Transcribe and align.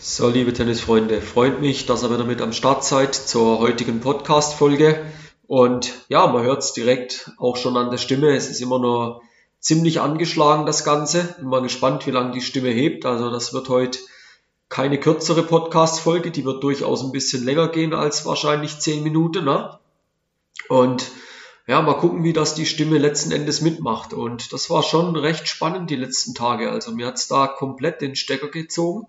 So, 0.00 0.28
liebe 0.28 0.52
Tennisfreunde, 0.52 1.20
freut 1.20 1.60
mich, 1.60 1.84
dass 1.84 2.04
ihr 2.04 2.10
wieder 2.12 2.22
mit 2.22 2.40
am 2.40 2.52
Start 2.52 2.84
seid 2.84 3.16
zur 3.16 3.58
heutigen 3.58 3.98
Podcast-Folge. 3.98 5.04
Und 5.48 5.92
ja, 6.08 6.28
man 6.28 6.44
hört 6.44 6.62
es 6.62 6.72
direkt 6.72 7.32
auch 7.36 7.56
schon 7.56 7.76
an 7.76 7.90
der 7.90 7.98
Stimme. 7.98 8.28
Es 8.28 8.48
ist 8.48 8.60
immer 8.60 8.78
noch 8.78 9.22
ziemlich 9.58 10.00
angeschlagen, 10.00 10.66
das 10.66 10.84
Ganze. 10.84 11.34
Bin 11.40 11.48
mal 11.48 11.62
gespannt, 11.62 12.06
wie 12.06 12.12
lange 12.12 12.30
die 12.30 12.42
Stimme 12.42 12.68
hebt. 12.68 13.06
Also, 13.06 13.28
das 13.28 13.52
wird 13.52 13.68
heute 13.70 13.98
keine 14.68 15.00
kürzere 15.00 15.42
Podcast-Folge. 15.42 16.30
Die 16.30 16.44
wird 16.44 16.62
durchaus 16.62 17.02
ein 17.02 17.10
bisschen 17.10 17.44
länger 17.44 17.66
gehen 17.66 17.92
als 17.92 18.24
wahrscheinlich 18.24 18.78
zehn 18.78 19.02
Minuten. 19.02 19.46
Ne? 19.46 19.80
Und 20.68 21.10
ja, 21.66 21.82
mal 21.82 21.94
gucken, 21.94 22.22
wie 22.22 22.32
das 22.32 22.54
die 22.54 22.66
Stimme 22.66 22.98
letzten 22.98 23.32
Endes 23.32 23.62
mitmacht. 23.62 24.12
Und 24.12 24.52
das 24.52 24.70
war 24.70 24.84
schon 24.84 25.16
recht 25.16 25.48
spannend 25.48 25.90
die 25.90 25.96
letzten 25.96 26.36
Tage. 26.36 26.70
Also, 26.70 26.92
mir 26.92 27.08
hat's 27.08 27.26
da 27.26 27.48
komplett 27.48 28.00
den 28.00 28.14
Stecker 28.14 28.46
gezogen 28.46 29.08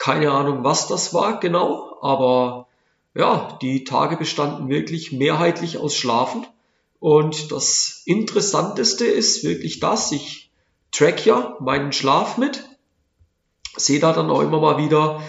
keine 0.00 0.32
Ahnung, 0.32 0.64
was 0.64 0.88
das 0.88 1.12
war 1.12 1.40
genau, 1.40 1.98
aber 2.00 2.66
ja, 3.14 3.58
die 3.60 3.84
Tage 3.84 4.16
bestanden 4.16 4.70
wirklich 4.70 5.12
mehrheitlich 5.12 5.76
aus 5.76 5.94
Schlafen. 5.94 6.46
Und 7.00 7.52
das 7.52 8.02
Interessanteste 8.06 9.04
ist 9.04 9.44
wirklich 9.44 9.78
das, 9.78 10.10
ich 10.10 10.50
track 10.90 11.26
ja 11.26 11.54
meinen 11.60 11.92
Schlaf 11.92 12.38
mit, 12.38 12.64
sehe 13.76 14.00
da 14.00 14.14
dann 14.14 14.30
auch 14.30 14.40
immer 14.40 14.58
mal 14.58 14.78
wieder, 14.78 15.20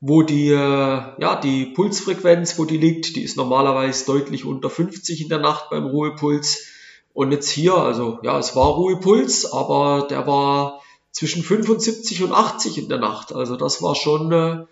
wo 0.00 0.22
die, 0.22 0.48
äh, 0.48 0.54
ja, 0.54 1.40
die 1.42 1.66
Pulsfrequenz, 1.66 2.56
wo 2.56 2.64
die 2.64 2.78
liegt, 2.78 3.16
die 3.16 3.22
ist 3.22 3.36
normalerweise 3.36 4.06
deutlich 4.06 4.44
unter 4.44 4.70
50 4.70 5.22
in 5.22 5.28
der 5.28 5.40
Nacht 5.40 5.70
beim 5.70 5.86
Ruhepuls. 5.86 6.68
Und 7.12 7.32
jetzt 7.32 7.50
hier, 7.50 7.74
also 7.74 8.20
ja, 8.22 8.38
es 8.38 8.54
war 8.54 8.68
Ruhepuls, 8.68 9.52
aber 9.52 10.06
der 10.08 10.28
war 10.28 10.80
zwischen 11.12 11.42
75 11.42 12.22
und 12.22 12.32
80 12.32 12.78
in 12.78 12.88
der 12.88 12.98
Nacht. 12.98 13.34
Also 13.34 13.56
das 13.56 13.82
war 13.82 13.94
schon 13.94 14.32
äh, 14.32 14.66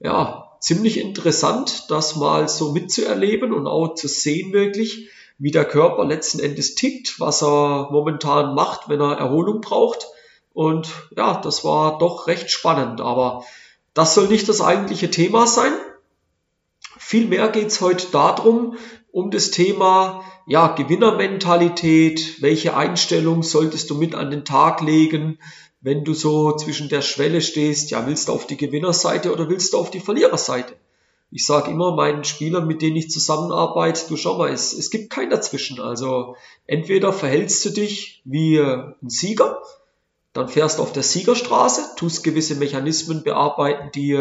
ja 0.00 0.48
ziemlich 0.60 0.98
interessant, 0.98 1.90
das 1.90 2.16
mal 2.16 2.48
so 2.48 2.72
mitzuerleben 2.72 3.52
und 3.52 3.66
auch 3.66 3.94
zu 3.94 4.08
sehen 4.08 4.52
wirklich, 4.52 5.08
wie 5.38 5.50
der 5.50 5.64
Körper 5.64 6.04
letzten 6.04 6.40
Endes 6.40 6.74
tickt, 6.74 7.20
was 7.20 7.42
er 7.42 7.88
momentan 7.90 8.54
macht, 8.54 8.88
wenn 8.88 9.00
er 9.00 9.18
Erholung 9.18 9.60
braucht. 9.60 10.08
Und 10.52 10.88
ja, 11.16 11.40
das 11.40 11.64
war 11.64 11.98
doch 11.98 12.26
recht 12.26 12.50
spannend. 12.50 13.00
Aber 13.00 13.44
das 13.94 14.14
soll 14.14 14.26
nicht 14.26 14.48
das 14.48 14.60
eigentliche 14.60 15.10
Thema 15.10 15.46
sein. 15.46 15.72
Vielmehr 16.98 17.48
geht's 17.48 17.80
heute 17.80 18.08
darum, 18.10 18.76
um 19.12 19.30
das 19.30 19.52
Thema 19.52 20.24
ja, 20.46 20.68
Gewinnermentalität, 20.68 22.42
welche 22.42 22.76
Einstellung 22.76 23.42
solltest 23.42 23.90
du 23.90 23.94
mit 23.94 24.14
an 24.14 24.30
den 24.30 24.44
Tag 24.44 24.80
legen, 24.80 25.38
wenn 25.80 26.04
du 26.04 26.14
so 26.14 26.56
zwischen 26.56 26.88
der 26.88 27.02
Schwelle 27.02 27.40
stehst, 27.40 27.90
ja, 27.90 28.06
willst 28.06 28.28
du 28.28 28.32
auf 28.32 28.46
die 28.46 28.56
Gewinnerseite 28.56 29.32
oder 29.32 29.48
willst 29.48 29.72
du 29.72 29.78
auf 29.78 29.90
die 29.90 30.00
Verliererseite? 30.00 30.74
Ich 31.30 31.44
sage 31.44 31.70
immer 31.70 31.94
meinen 31.94 32.24
Spielern, 32.24 32.66
mit 32.66 32.80
denen 32.80 32.96
ich 32.96 33.10
zusammenarbeite, 33.10 34.08
du 34.08 34.16
schau 34.16 34.38
mal, 34.38 34.50
es, 34.50 34.72
es 34.72 34.90
gibt 34.90 35.10
kein 35.10 35.30
dazwischen. 35.30 35.78
Also 35.78 36.36
entweder 36.66 37.12
verhältst 37.12 37.64
du 37.64 37.70
dich 37.70 38.22
wie 38.24 38.58
ein 38.58 38.94
Sieger, 39.06 39.62
dann 40.32 40.48
fährst 40.48 40.78
du 40.78 40.82
auf 40.82 40.92
der 40.92 41.02
Siegerstraße, 41.02 41.96
tust 41.96 42.24
gewisse 42.24 42.54
Mechanismen 42.54 43.22
bearbeiten, 43.22 43.90
die 43.94 44.14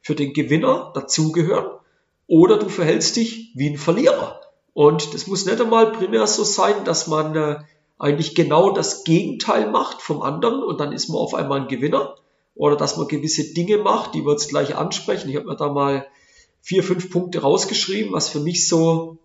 für 0.00 0.14
den 0.14 0.32
Gewinner 0.32 0.90
dazugehören, 0.94 1.78
oder 2.26 2.58
du 2.58 2.68
verhältst 2.68 3.16
dich 3.16 3.52
wie 3.54 3.70
ein 3.70 3.78
Verlierer. 3.78 4.40
Und 4.72 5.14
das 5.14 5.26
muss 5.26 5.46
nicht 5.46 5.60
einmal 5.60 5.92
primär 5.92 6.26
so 6.26 6.44
sein, 6.44 6.84
dass 6.84 7.06
man 7.06 7.36
äh, 7.36 7.58
eigentlich 8.00 8.34
genau 8.34 8.70
das 8.70 9.04
Gegenteil 9.04 9.70
macht 9.70 10.00
vom 10.00 10.22
anderen 10.22 10.62
und 10.62 10.80
dann 10.80 10.92
ist 10.92 11.08
man 11.08 11.18
auf 11.18 11.34
einmal 11.34 11.60
ein 11.60 11.68
Gewinner. 11.68 12.16
Oder 12.54 12.76
dass 12.76 12.96
man 12.96 13.08
gewisse 13.08 13.54
Dinge 13.54 13.78
macht, 13.78 14.14
die 14.14 14.24
wir 14.24 14.32
jetzt 14.32 14.48
gleich 14.48 14.76
ansprechen. 14.76 15.28
Ich 15.28 15.36
habe 15.36 15.46
mir 15.46 15.56
da 15.56 15.70
mal 15.70 16.06
vier, 16.60 16.82
fünf 16.82 17.10
Punkte 17.10 17.42
rausgeschrieben, 17.42 18.12
was 18.12 18.28
für 18.28 18.40
mich 18.40 18.68
so 18.68 19.18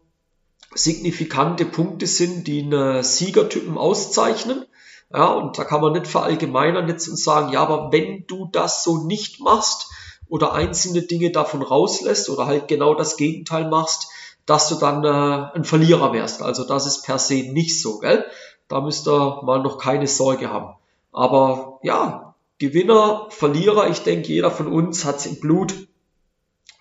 signifikante 0.73 1.65
Punkte 1.65 2.05
sind, 2.05 2.47
die 2.47 2.63
einen 2.63 3.01
Siegertypen 3.01 3.77
auszeichnen. 3.77 4.65
Ja, 5.13 5.27
und 5.33 5.57
da 5.57 5.63
kann 5.63 5.81
man 5.81 5.93
nicht 5.93 6.07
verallgemeinern 6.07 6.87
jetzt 6.89 7.07
und 7.07 7.17
sagen, 7.17 7.53
ja, 7.53 7.61
aber 7.61 7.91
wenn 7.91 8.25
du 8.27 8.49
das 8.51 8.83
so 8.83 9.05
nicht 9.05 9.39
machst 9.39 9.89
oder 10.27 10.53
einzelne 10.53 11.03
Dinge 11.03 11.31
davon 11.31 11.61
rauslässt 11.61 12.29
oder 12.29 12.45
halt 12.45 12.67
genau 12.67 12.95
das 12.95 13.15
Gegenteil 13.15 13.69
machst, 13.69 14.07
dass 14.45 14.67
du 14.69 14.75
dann 14.75 15.03
äh, 15.03 15.55
ein 15.55 15.63
Verlierer 15.63 16.13
wärst. 16.13 16.41
Also 16.41 16.65
das 16.65 16.85
ist 16.85 17.03
per 17.03 17.19
se 17.19 17.51
nicht 17.51 17.79
so, 17.81 17.99
gell? 17.99 18.25
Da 18.67 18.81
müsst 18.81 19.07
ihr 19.07 19.41
mal 19.43 19.61
noch 19.61 19.77
keine 19.77 20.07
Sorge 20.07 20.49
haben. 20.49 20.75
Aber 21.11 21.79
ja, 21.83 22.35
Gewinner, 22.57 23.27
Verlierer, 23.29 23.89
ich 23.89 23.99
denke, 23.99 24.29
jeder 24.29 24.51
von 24.51 24.67
uns 24.67 25.05
hat 25.05 25.17
es 25.17 25.25
im 25.25 25.39
Blut. 25.39 25.73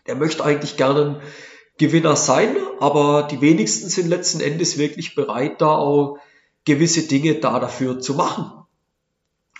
Der 0.06 0.14
möchte 0.14 0.44
eigentlich 0.44 0.76
gerne 0.76 1.20
Gewinner 1.78 2.14
sein, 2.14 2.56
aber 2.78 3.24
die 3.24 3.40
wenigsten 3.40 3.88
sind 3.88 4.08
letzten 4.08 4.40
Endes 4.40 4.78
wirklich 4.78 5.14
bereit, 5.14 5.60
da 5.60 5.74
auch 5.76 6.18
gewisse 6.64 7.02
Dinge 7.08 7.34
da 7.36 7.58
dafür 7.58 8.00
zu 8.00 8.14
machen. 8.14 8.64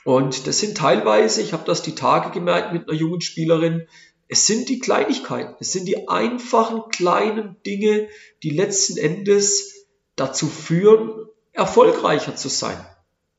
Und 0.04 0.46
das 0.46 0.58
sind 0.58 0.76
teilweise, 0.76 1.40
ich 1.40 1.52
habe 1.52 1.64
das 1.64 1.82
die 1.82 1.94
Tage 1.94 2.30
gemerkt 2.30 2.72
mit 2.72 2.88
einer 2.88 2.98
jungen 2.98 3.20
Spielerin, 3.20 3.88
es 4.28 4.46
sind 4.46 4.68
die 4.68 4.78
Kleinigkeiten, 4.78 5.54
es 5.60 5.72
sind 5.72 5.86
die 5.86 6.08
einfachen 6.08 6.88
kleinen 6.90 7.56
Dinge, 7.66 8.08
die 8.42 8.50
letzten 8.50 8.96
Endes 8.96 9.86
dazu 10.16 10.46
führen, 10.46 11.26
erfolgreicher 11.54 12.36
zu 12.36 12.48
sein. 12.48 12.76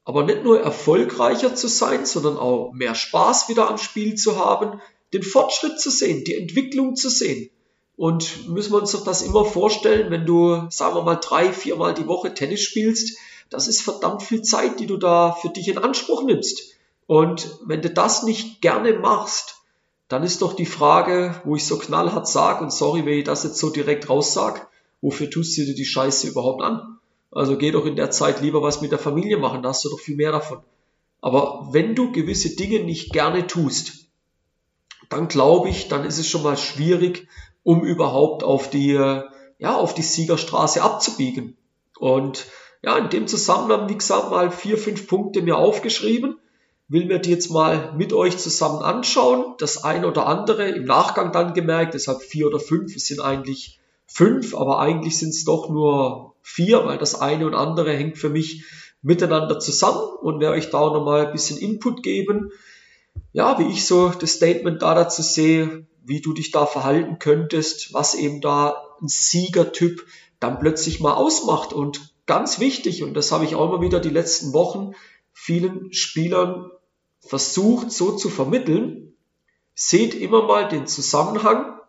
Aber 0.03 0.23
nicht 0.23 0.43
nur 0.43 0.59
erfolgreicher 0.61 1.55
zu 1.55 1.67
sein, 1.67 2.05
sondern 2.05 2.37
auch 2.37 2.71
mehr 2.73 2.95
Spaß 2.95 3.49
wieder 3.49 3.69
am 3.69 3.77
Spiel 3.77 4.15
zu 4.15 4.37
haben, 4.37 4.81
den 5.13 5.23
Fortschritt 5.23 5.79
zu 5.79 5.89
sehen, 5.89 6.23
die 6.23 6.35
Entwicklung 6.35 6.95
zu 6.95 7.09
sehen. 7.09 7.49
Und 7.97 8.49
müssen 8.49 8.73
wir 8.73 8.79
uns 8.79 8.91
doch 8.91 9.03
das 9.03 9.21
immer 9.21 9.45
vorstellen, 9.45 10.11
wenn 10.11 10.25
du, 10.25 10.67
sagen 10.69 10.95
wir 10.95 11.03
mal, 11.03 11.15
drei, 11.15 11.53
viermal 11.53 11.93
die 11.93 12.07
Woche 12.07 12.33
Tennis 12.33 12.61
spielst, 12.61 13.17
das 13.49 13.67
ist 13.67 13.81
verdammt 13.81 14.23
viel 14.23 14.41
Zeit, 14.41 14.79
die 14.79 14.87
du 14.87 14.97
da 14.97 15.31
für 15.31 15.49
dich 15.49 15.67
in 15.67 15.77
Anspruch 15.77 16.23
nimmst. 16.23 16.73
Und 17.07 17.59
wenn 17.65 17.81
du 17.81 17.89
das 17.89 18.23
nicht 18.23 18.61
gerne 18.61 18.93
machst, 18.93 19.61
dann 20.07 20.23
ist 20.23 20.41
doch 20.41 20.53
die 20.53 20.65
Frage, 20.65 21.41
wo 21.45 21.55
ich 21.55 21.65
so 21.65 21.77
knallhart 21.77 22.27
sage, 22.27 22.63
und 22.63 22.71
sorry, 22.71 23.05
wenn 23.05 23.19
ich 23.19 23.23
das 23.23 23.43
jetzt 23.43 23.57
so 23.57 23.69
direkt 23.69 24.09
raussag, 24.09 24.67
wofür 25.01 25.29
tust 25.29 25.57
du 25.57 25.65
dir 25.65 25.75
die 25.75 25.85
Scheiße 25.85 26.27
überhaupt 26.27 26.61
an? 26.61 26.99
Also 27.35 27.57
geh 27.57 27.71
doch 27.71 27.85
in 27.85 27.97
der 27.97 28.11
Zeit 28.11 28.39
lieber 28.41 28.61
was 28.61 28.81
mit 28.81 28.91
der 28.91 28.99
Familie 28.99 29.37
machen, 29.37 29.61
da 29.61 29.69
hast 29.69 29.83
du 29.83 29.89
doch 29.89 29.99
viel 29.99 30.15
mehr 30.15 30.31
davon. 30.31 30.59
Aber 31.19 31.67
wenn 31.71 31.93
du 31.93 32.13
gewisse 32.13 32.55
Dinge 32.55 32.79
nicht 32.79 33.11
gerne 33.11 33.45
tust, 33.45 34.07
dann 35.09 35.27
glaube 35.27 35.69
ich, 35.69 35.89
dann 35.89 36.05
ist 36.05 36.17
es 36.17 36.29
schon 36.29 36.43
mal 36.43 36.55
schwierig, 36.55 37.27
um 37.63 37.83
überhaupt 37.83 38.43
auf 38.43 38.69
die, 38.69 38.93
ja, 38.93 39.75
auf 39.75 39.93
die 39.93 40.01
Siegerstraße 40.01 40.81
abzubiegen. 40.81 41.57
Und 41.99 42.45
ja, 42.81 42.97
in 42.97 43.09
dem 43.09 43.27
Zusammenhang, 43.27 43.89
wie 43.89 43.97
gesagt, 43.97 44.29
mal 44.31 44.49
vier, 44.49 44.77
fünf 44.77 45.07
Punkte 45.07 45.41
mir 45.41 45.57
aufgeschrieben. 45.57 46.37
Will 46.87 47.05
mir 47.05 47.19
die 47.19 47.31
jetzt 47.31 47.51
mal 47.51 47.93
mit 47.97 48.13
euch 48.13 48.37
zusammen 48.37 48.81
anschauen. 48.81 49.55
Das 49.57 49.83
eine 49.83 50.07
oder 50.07 50.27
andere 50.27 50.69
im 50.69 50.85
Nachgang 50.85 51.33
dann 51.33 51.53
gemerkt, 51.53 51.95
deshalb 51.95 52.21
vier 52.21 52.47
oder 52.47 52.59
fünf, 52.59 52.95
es 52.95 53.07
sind 53.07 53.19
eigentlich 53.19 53.79
fünf, 54.05 54.55
aber 54.55 54.79
eigentlich 54.79 55.17
sind 55.17 55.29
es 55.29 55.43
doch 55.43 55.69
nur 55.69 56.34
vier, 56.45 56.85
weil 56.85 56.99
das 56.99 57.19
eine 57.19 57.47
und 57.47 57.55
andere 57.55 57.91
hängt 57.91 58.19
für 58.19 58.29
mich 58.29 58.63
miteinander 59.01 59.59
zusammen 59.59 60.07
und 60.21 60.39
werde 60.39 60.55
euch 60.55 60.69
da 60.69 60.79
nochmal 60.79 61.25
ein 61.25 61.31
bisschen 61.31 61.57
Input 61.57 62.03
geben, 62.03 62.51
ja, 63.33 63.57
wie 63.59 63.71
ich 63.71 63.85
so 63.85 64.09
das 64.09 64.33
Statement 64.33 64.81
da 64.81 64.93
dazu 64.93 65.23
sehe, 65.23 65.87
wie 66.03 66.21
du 66.21 66.33
dich 66.33 66.51
da 66.51 66.67
verhalten 66.67 67.17
könntest, 67.17 67.93
was 67.93 68.13
eben 68.13 68.41
da 68.41 68.83
ein 69.01 69.07
Siegertyp 69.07 70.05
dann 70.39 70.59
plötzlich 70.59 70.99
mal 70.99 71.13
ausmacht. 71.13 71.73
Und 71.73 72.13
ganz 72.27 72.59
wichtig, 72.59 73.01
und 73.01 73.15
das 73.15 73.31
habe 73.31 73.43
ich 73.43 73.55
auch 73.55 73.67
immer 73.69 73.81
wieder 73.81 73.99
die 73.99 74.09
letzten 74.09 74.53
Wochen 74.53 74.91
vielen 75.33 75.91
Spielern 75.93 76.69
versucht 77.21 77.91
so 77.91 78.11
zu 78.11 78.29
vermitteln, 78.29 79.13
seht 79.73 80.13
immer 80.13 80.43
mal 80.43 80.67
den 80.67 80.85
Zusammenhang 80.85 81.79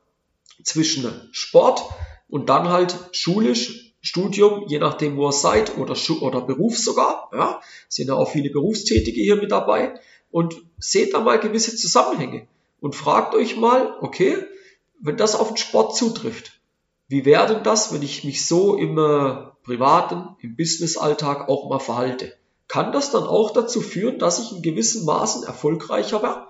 zwischen 0.64 1.28
Sport 1.32 1.82
und 2.28 2.48
dann 2.48 2.70
halt 2.70 2.96
schulisch 3.12 3.85
Studium, 4.06 4.66
je 4.68 4.78
nachdem, 4.78 5.16
wo 5.16 5.28
ihr 5.28 5.32
seid, 5.32 5.76
oder, 5.78 5.96
oder 6.20 6.40
Beruf 6.40 6.78
sogar. 6.78 7.28
Ja, 7.32 7.60
sind 7.88 8.06
ja 8.06 8.14
auch 8.14 8.30
viele 8.30 8.50
Berufstätige 8.50 9.20
hier 9.20 9.36
mit 9.36 9.50
dabei. 9.50 9.94
Und 10.30 10.54
seht 10.78 11.12
da 11.12 11.20
mal 11.20 11.40
gewisse 11.40 11.74
Zusammenhänge 11.76 12.46
und 12.80 12.94
fragt 12.94 13.34
euch 13.34 13.56
mal, 13.56 13.96
okay, 14.00 14.36
wenn 15.00 15.16
das 15.16 15.34
auf 15.34 15.48
den 15.48 15.56
Sport 15.56 15.96
zutrifft, 15.96 16.60
wie 17.08 17.24
wäre 17.24 17.52
denn 17.52 17.64
das, 17.64 17.92
wenn 17.92 18.02
ich 18.02 18.22
mich 18.22 18.46
so 18.46 18.76
im 18.76 18.96
äh, 18.98 19.48
privaten, 19.64 20.36
im 20.40 20.56
Business-Alltag 20.56 21.48
auch 21.48 21.68
mal 21.68 21.80
verhalte? 21.80 22.32
Kann 22.68 22.92
das 22.92 23.10
dann 23.10 23.24
auch 23.24 23.52
dazu 23.52 23.80
führen, 23.80 24.18
dass 24.18 24.38
ich 24.38 24.52
in 24.52 24.62
gewissen 24.62 25.04
Maßen 25.04 25.44
erfolgreicher 25.44 26.22
werde? 26.22 26.46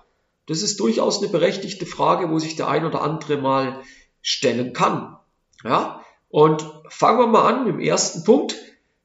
Das 0.46 0.62
ist 0.62 0.78
durchaus 0.80 1.18
eine 1.18 1.28
berechtigte 1.28 1.86
Frage, 1.86 2.30
wo 2.30 2.38
sich 2.38 2.56
der 2.56 2.68
ein 2.68 2.84
oder 2.84 3.02
andere 3.02 3.38
mal 3.38 3.82
stellen 4.22 4.72
kann. 4.72 5.16
Ja, 5.64 6.02
und 6.28 6.64
fangen 6.88 7.18
wir 7.18 7.26
mal 7.26 7.52
an. 7.52 7.66
Im 7.66 7.80
ersten 7.80 8.24
Punkt 8.24 8.56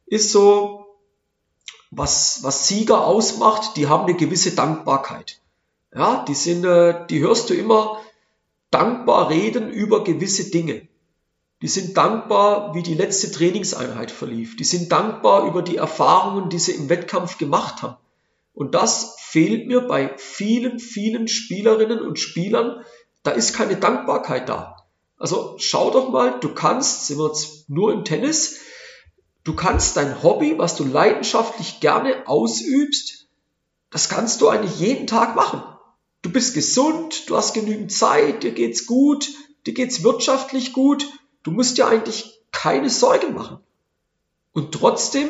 ist 0.06 0.32
so, 0.32 0.86
was, 1.92 2.40
was 2.44 2.68
Sieger 2.68 3.06
ausmacht, 3.06 3.76
die 3.76 3.88
haben 3.88 4.06
eine 4.06 4.16
gewisse 4.16 4.56
Dankbarkeit. 4.56 5.42
Ja, 5.94 6.24
die 6.28 6.36
sind, 6.36 6.64
äh, 6.64 7.06
die 7.08 7.20
hörst 7.20 7.50
du 7.50 7.54
immer 7.54 8.02
dankbar 8.70 9.30
reden 9.30 9.70
über 9.70 10.04
gewisse 10.04 10.50
Dinge. 10.50 10.88
Die 11.62 11.68
sind 11.68 11.96
dankbar, 11.96 12.74
wie 12.74 12.82
die 12.82 12.96
letzte 12.96 13.32
Trainingseinheit 13.32 14.10
verlief. 14.10 14.56
Die 14.56 14.64
sind 14.64 14.92
dankbar 14.92 15.46
über 15.46 15.62
die 15.62 15.76
Erfahrungen, 15.76 16.50
die 16.50 16.58
sie 16.58 16.72
im 16.72 16.90
Wettkampf 16.90 17.38
gemacht 17.38 17.84
haben. 17.84 17.98
Und 18.54 18.74
das 18.74 19.16
fehlt 19.20 19.68
mir 19.68 19.82
bei 19.82 20.18
vielen, 20.18 20.80
vielen 20.80 21.28
Spielerinnen 21.28 22.02
und 22.02 22.20
Spielern. 22.20 22.84
Da 23.22 23.32
ist 23.32 23.54
keine 23.54 23.76
Dankbarkeit 23.76 24.50
da. 24.50 24.78
Also 25.22 25.56
schau 25.60 25.92
doch 25.92 26.10
mal, 26.10 26.40
du 26.40 26.52
kannst, 26.52 27.06
sind 27.06 27.20
wir 27.20 27.28
jetzt 27.28 27.70
nur 27.70 27.94
im 27.94 28.04
Tennis, 28.04 28.58
du 29.44 29.56
kannst 29.56 29.96
dein 29.96 30.24
Hobby, 30.24 30.58
was 30.58 30.76
du 30.76 30.84
leidenschaftlich 30.84 31.80
gerne 31.80 32.28
ausübst, 32.28 33.28
das 33.92 34.10
kannst 34.10 34.42
du 34.42 34.50
eigentlich 34.50 34.80
jeden 34.80 35.06
Tag 35.06 35.36
machen. 35.36 35.62
Du 36.24 36.32
bist 36.32 36.56
gesund, 36.56 37.30
du 37.30 37.38
hast 37.38 37.54
genügend 37.54 37.92
Zeit, 37.92 38.42
dir 38.42 38.52
geht's 38.52 38.88
gut, 38.88 39.30
dir 39.68 39.76
geht's 39.76 40.02
wirtschaftlich 40.02 40.74
gut, 40.74 41.06
du 41.44 41.52
musst 41.52 41.78
dir 41.78 41.88
eigentlich 41.88 42.42
keine 42.52 42.90
Sorgen 42.90 43.36
machen. 43.36 43.60
Und 44.54 44.74
trotzdem 44.74 45.30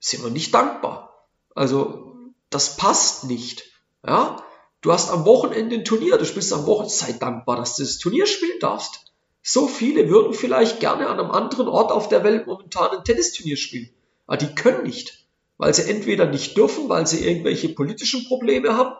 sind 0.00 0.24
wir 0.24 0.30
nicht 0.30 0.54
dankbar. 0.54 1.26
Also, 1.54 2.14
das 2.48 2.78
passt 2.78 3.24
nicht. 3.24 3.64
Ja? 4.02 4.42
Du 4.84 4.92
hast 4.92 5.10
am 5.10 5.24
Wochenende 5.24 5.76
ein 5.76 5.84
Turnier, 5.86 6.18
du 6.18 6.26
spielst 6.26 6.52
am 6.52 6.66
Wochenende, 6.66 6.92
sei 6.92 7.12
dankbar, 7.12 7.56
dass 7.56 7.76
du 7.76 7.82
das 7.82 7.96
Turnier 7.96 8.26
spielen 8.26 8.58
darfst. 8.60 9.14
So 9.42 9.66
viele 9.66 10.10
würden 10.10 10.34
vielleicht 10.34 10.78
gerne 10.78 11.06
an 11.06 11.18
einem 11.18 11.30
anderen 11.30 11.68
Ort 11.68 11.90
auf 11.90 12.10
der 12.10 12.22
Welt 12.22 12.46
momentan 12.46 12.90
ein 12.90 13.02
Tennisturnier 13.02 13.56
spielen. 13.56 13.88
Aber 14.26 14.36
die 14.36 14.54
können 14.54 14.82
nicht, 14.82 15.26
weil 15.56 15.72
sie 15.72 15.88
entweder 15.88 16.26
nicht 16.26 16.58
dürfen, 16.58 16.90
weil 16.90 17.06
sie 17.06 17.26
irgendwelche 17.26 17.70
politischen 17.70 18.26
Probleme 18.26 18.76
haben, 18.76 18.94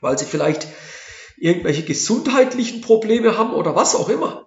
weil 0.00 0.18
sie 0.18 0.24
vielleicht 0.24 0.66
irgendwelche 1.36 1.82
gesundheitlichen 1.82 2.80
Probleme 2.80 3.36
haben 3.36 3.52
oder 3.52 3.76
was 3.76 3.94
auch 3.94 4.08
immer. 4.08 4.46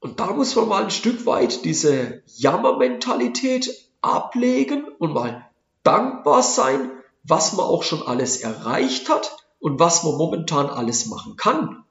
Und 0.00 0.18
da 0.18 0.32
muss 0.32 0.56
man 0.56 0.66
mal 0.66 0.82
ein 0.82 0.90
Stück 0.90 1.26
weit 1.26 1.64
diese 1.64 2.24
Jammermentalität 2.26 3.72
ablegen 4.00 4.88
und 4.98 5.14
mal 5.14 5.48
dankbar 5.84 6.42
sein, 6.42 6.90
was 7.22 7.52
man 7.52 7.66
auch 7.66 7.84
schon 7.84 8.02
alles 8.02 8.38
erreicht 8.38 9.08
hat 9.08 9.39
und 9.60 9.78
was 9.78 10.02
man 10.02 10.16
momentan 10.16 10.68
alles 10.68 11.06
machen 11.06 11.36
kann. 11.36 11.84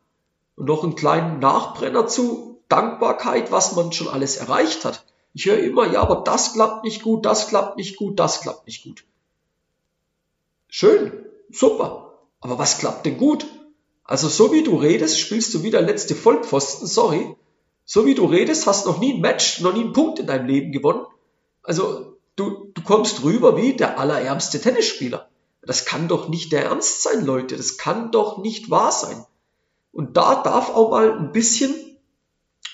Und 0.55 0.65
noch 0.65 0.83
einen 0.83 0.95
kleinen 0.95 1.39
Nachbrenner 1.39 2.07
zu 2.07 2.59
Dankbarkeit, 2.67 3.51
was 3.51 3.75
man 3.75 3.91
schon 3.93 4.09
alles 4.09 4.37
erreicht 4.37 4.83
hat. 4.83 5.05
Ich 5.33 5.45
höre 5.45 5.59
immer, 5.59 5.87
ja, 5.87 6.01
aber 6.01 6.23
das 6.25 6.53
klappt 6.53 6.83
nicht 6.83 7.03
gut, 7.03 7.25
das 7.25 7.47
klappt 7.47 7.77
nicht 7.77 7.95
gut, 7.97 8.19
das 8.19 8.41
klappt 8.41 8.65
nicht 8.67 8.83
gut. 8.83 9.05
Schön, 10.67 11.25
super. 11.51 12.17
Aber 12.41 12.57
was 12.57 12.77
klappt 12.77 13.05
denn 13.05 13.17
gut? 13.17 13.45
Also 14.03 14.27
so 14.27 14.51
wie 14.51 14.63
du 14.63 14.75
redest, 14.75 15.19
spielst 15.19 15.53
du 15.53 15.63
wieder 15.63 15.81
letzte 15.81 16.15
Vollpfosten, 16.15 16.87
sorry. 16.87 17.35
So 17.85 18.05
wie 18.05 18.15
du 18.15 18.25
redest, 18.25 18.65
hast 18.65 18.85
noch 18.85 18.99
nie 18.99 19.13
ein 19.13 19.21
Match, 19.21 19.61
noch 19.61 19.73
nie 19.73 19.81
einen 19.81 19.93
Punkt 19.93 20.19
in 20.19 20.27
deinem 20.27 20.47
Leben 20.47 20.71
gewonnen. 20.71 21.05
Also 21.63 22.17
du, 22.35 22.71
du 22.73 22.81
kommst 22.83 23.23
rüber 23.23 23.57
wie 23.57 23.73
der 23.75 23.99
allerärmste 23.99 24.59
Tennisspieler. 24.59 25.29
Das 25.61 25.85
kann 25.85 26.07
doch 26.07 26.29
nicht 26.29 26.51
der 26.51 26.65
Ernst 26.65 27.03
sein, 27.03 27.25
Leute. 27.25 27.57
Das 27.57 27.77
kann 27.77 28.11
doch 28.11 28.37
nicht 28.37 28.69
wahr 28.69 28.91
sein. 28.91 29.25
Und 29.91 30.17
da 30.17 30.41
darf 30.41 30.69
auch 30.69 30.91
mal 30.91 31.17
ein 31.17 31.31
bisschen 31.31 31.73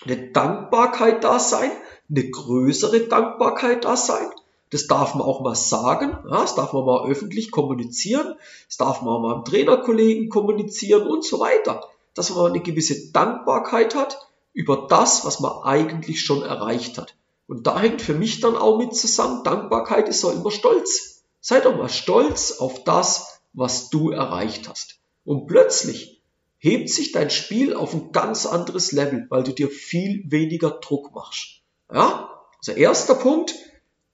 eine 0.06 0.32
Dankbarkeit 0.32 1.24
da 1.24 1.40
sein, 1.40 1.72
eine 2.10 2.30
größere 2.30 3.08
Dankbarkeit 3.08 3.86
da 3.86 3.98
sein. 3.98 4.30
Das 4.70 4.88
darf 4.88 5.16
man 5.16 5.26
auch 5.26 5.42
mal 5.42 5.56
sagen, 5.56 6.18
ja, 6.30 6.42
das 6.42 6.56
darf 6.56 6.74
man 6.74 6.86
mal 6.86 7.10
öffentlich 7.10 7.52
kommunizieren, 7.52 8.36
das 8.68 8.78
darf 8.78 9.02
man 9.02 9.14
auch 9.14 9.22
mal 9.22 9.36
im 9.36 9.46
Trainerkollegen 9.46 10.30
kommunizieren 10.30 11.08
und 11.08 11.24
so 11.24 11.40
weiter. 11.40 11.88
Dass 12.14 12.34
man 12.34 12.48
eine 12.48 12.62
gewisse 12.62 13.12
Dankbarkeit 13.12 13.96
hat 13.96 14.28
über 14.54 14.88
das, 14.90 15.26
was 15.26 15.40
man 15.40 15.64
eigentlich 15.64 16.22
schon 16.22 16.42
erreicht 16.42 16.98
hat. 16.98 17.16
Und 17.48 17.68
da 17.68 17.80
hängt 17.80 18.02
für 18.02 18.14
mich 18.14 18.40
dann 18.40 18.56
auch 18.56 18.78
mit 18.78 18.96
zusammen, 18.96 19.44
Dankbarkeit 19.44 20.10
ist 20.10 20.26
auch 20.26 20.34
immer 20.34 20.52
Stolz. 20.52 21.15
Sei 21.47 21.59
doch 21.59 21.77
mal 21.77 21.89
stolz 21.89 22.53
auf 22.53 22.86
das, 22.86 23.39
was 23.53 23.92
du 23.92 24.09
erreicht 24.09 24.68
hast. 24.68 24.95
Und 25.25 25.45
plötzlich 25.45 26.24
hebt 26.57 26.89
sich 26.89 27.12
dein 27.12 27.30
Spiel 27.30 27.75
auf 27.75 27.94
ein 27.94 28.12
ganz 28.12 28.47
anderes 28.47 28.92
Level, 28.92 29.27
weil 29.30 29.44
du 29.44 29.51
dir 29.51 29.69
viel 29.69 30.24
weniger 30.25 30.71
Druck 30.71 31.13
machst. 31.13 31.62
Ja? 31.94 32.31
Also 32.57 32.71
erster 32.71 33.13
Punkt, 33.13 33.53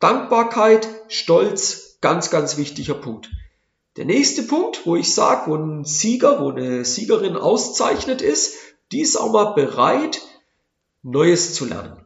Dankbarkeit, 0.01 0.85
Stolz, 1.07 1.99
ganz, 2.01 2.31
ganz 2.31 2.57
wichtiger 2.57 2.95
Punkt. 2.95 3.29
Der 3.95 4.03
nächste 4.03 4.43
Punkt, 4.43 4.85
wo 4.85 4.97
ich 4.97 5.13
sage, 5.13 5.49
wo 5.49 5.55
ein 5.55 5.85
Sieger, 5.85 6.43
wo 6.43 6.49
eine 6.49 6.83
Siegerin 6.83 7.37
auszeichnet 7.37 8.21
ist, 8.21 8.55
die 8.91 8.99
ist 8.99 9.15
auch 9.15 9.31
mal 9.31 9.53
bereit, 9.53 10.19
Neues 11.01 11.53
zu 11.53 11.63
lernen. 11.63 12.03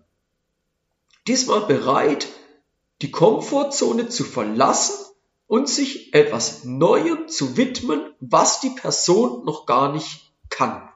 Die 1.26 1.32
ist 1.32 1.48
mal 1.48 1.62
bereit, 1.62 2.28
die 3.02 3.10
Komfortzone 3.10 4.08
zu 4.08 4.24
verlassen 4.24 5.05
und 5.48 5.70
sich 5.70 6.14
etwas 6.14 6.64
Neuem 6.64 7.28
zu 7.28 7.58
widmen, 7.58 8.14
was 8.20 8.60
die 8.60 8.72
Person 8.72 9.46
noch 9.46 9.66
gar 9.66 9.92
nicht 9.92 10.34
kann. 10.50 10.90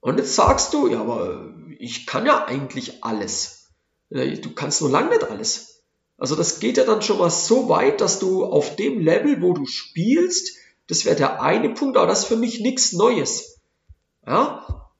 Und 0.00 0.18
jetzt 0.18 0.34
sagst 0.34 0.72
du, 0.72 0.86
ja, 0.88 1.00
aber 1.00 1.52
ich 1.78 2.06
kann 2.06 2.26
ja 2.26 2.46
eigentlich 2.46 3.04
alles. 3.04 3.70
Du 4.08 4.54
kannst 4.54 4.80
nur 4.80 4.90
lange 4.90 5.10
nicht 5.10 5.24
alles. 5.24 5.82
Also 6.16 6.36
das 6.36 6.60
geht 6.60 6.76
ja 6.76 6.84
dann 6.84 7.02
schon 7.02 7.18
mal 7.18 7.30
so 7.30 7.68
weit, 7.68 8.00
dass 8.00 8.18
du 8.18 8.44
auf 8.44 8.76
dem 8.76 9.00
Level, 9.00 9.40
wo 9.42 9.52
du 9.54 9.66
spielst, 9.66 10.56
das 10.86 11.04
wäre 11.04 11.16
der 11.16 11.42
eine 11.42 11.70
Punkt, 11.70 11.96
aber 11.96 12.06
das 12.06 12.20
ist 12.20 12.26
für 12.26 12.36
mich 12.36 12.60
nichts 12.60 12.92
Neues. 12.92 13.60
Ja? 14.26 14.90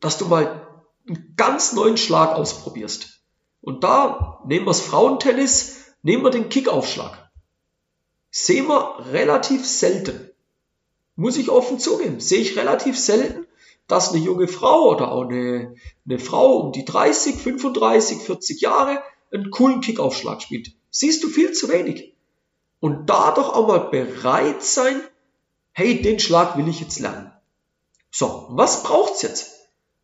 Dass 0.00 0.18
du 0.18 0.26
mal 0.26 0.66
einen 1.08 1.34
ganz 1.36 1.72
neuen 1.72 1.96
Schlag 1.96 2.34
ausprobierst. 2.34 3.20
Und 3.60 3.84
da 3.84 4.42
nehmen 4.46 4.66
wir 4.66 4.70
das 4.70 4.80
Frauentennis, 4.80 5.85
Nehmen 6.02 6.24
wir 6.24 6.30
den 6.30 6.48
Kickaufschlag. 6.48 7.30
Sehen 8.30 8.68
wir 8.68 9.06
relativ 9.12 9.66
selten. 9.66 10.30
Muss 11.14 11.38
ich 11.38 11.48
offen 11.48 11.78
zugeben, 11.78 12.20
sehe 12.20 12.40
ich 12.40 12.56
relativ 12.56 12.98
selten, 12.98 13.46
dass 13.86 14.12
eine 14.12 14.22
junge 14.22 14.48
Frau 14.48 14.90
oder 14.90 15.12
auch 15.12 15.28
eine, 15.28 15.74
eine 16.06 16.18
Frau 16.18 16.58
um 16.58 16.72
die 16.72 16.84
30, 16.84 17.36
35, 17.36 18.18
40 18.18 18.60
Jahre 18.60 19.02
einen 19.32 19.50
coolen 19.50 19.80
Kickaufschlag 19.80 20.42
spielt. 20.42 20.72
Siehst 20.90 21.22
du 21.22 21.28
viel 21.28 21.52
zu 21.52 21.68
wenig. 21.68 22.14
Und 22.80 23.08
da 23.08 23.32
doch 23.32 23.54
auch 23.54 23.66
mal 23.68 23.90
bereit 23.90 24.62
sein, 24.62 25.00
hey, 25.72 26.00
den 26.02 26.20
Schlag 26.20 26.56
will 26.56 26.68
ich 26.68 26.80
jetzt 26.80 27.00
lernen. 27.00 27.32
So, 28.10 28.46
was 28.50 28.82
braucht's 28.82 29.22
jetzt? 29.22 29.56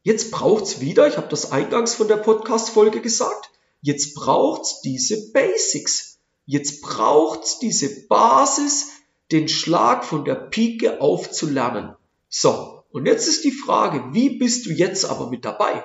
Jetzt 0.03 0.33
braucht's 0.33 0.81
wieder, 0.81 1.07
ich 1.07 1.17
habe 1.17 1.29
das 1.29 1.53
eingangs 1.53 1.95
von 1.95 2.09
der 2.09 2.17
Podcast-Folge 2.17 3.01
gesagt, 3.01 3.52
Jetzt 3.83 4.15
braucht's 4.15 4.81
diese 4.81 5.33
Basics. 5.33 6.21
Jetzt 6.47 6.83
braucht's 6.83 7.59
diese 7.59 8.07
Basis, 8.07 8.91
den 9.33 9.49
Schlag 9.49 10.05
von 10.05 10.25
der 10.25 10.37
Pike 10.37 11.01
auf 11.01 11.31
zu 11.31 11.51
lernen. 11.51 11.95
So, 12.29 12.85
und 12.91 13.07
jetzt 13.07 13.27
ist 13.27 13.45
die 13.45 13.53
Frage, 13.53 14.13
wie 14.13 14.39
bist 14.39 14.67
du 14.67 14.71
jetzt 14.71 15.05
aber 15.05 15.29
mit 15.29 15.45
dabei? 15.45 15.85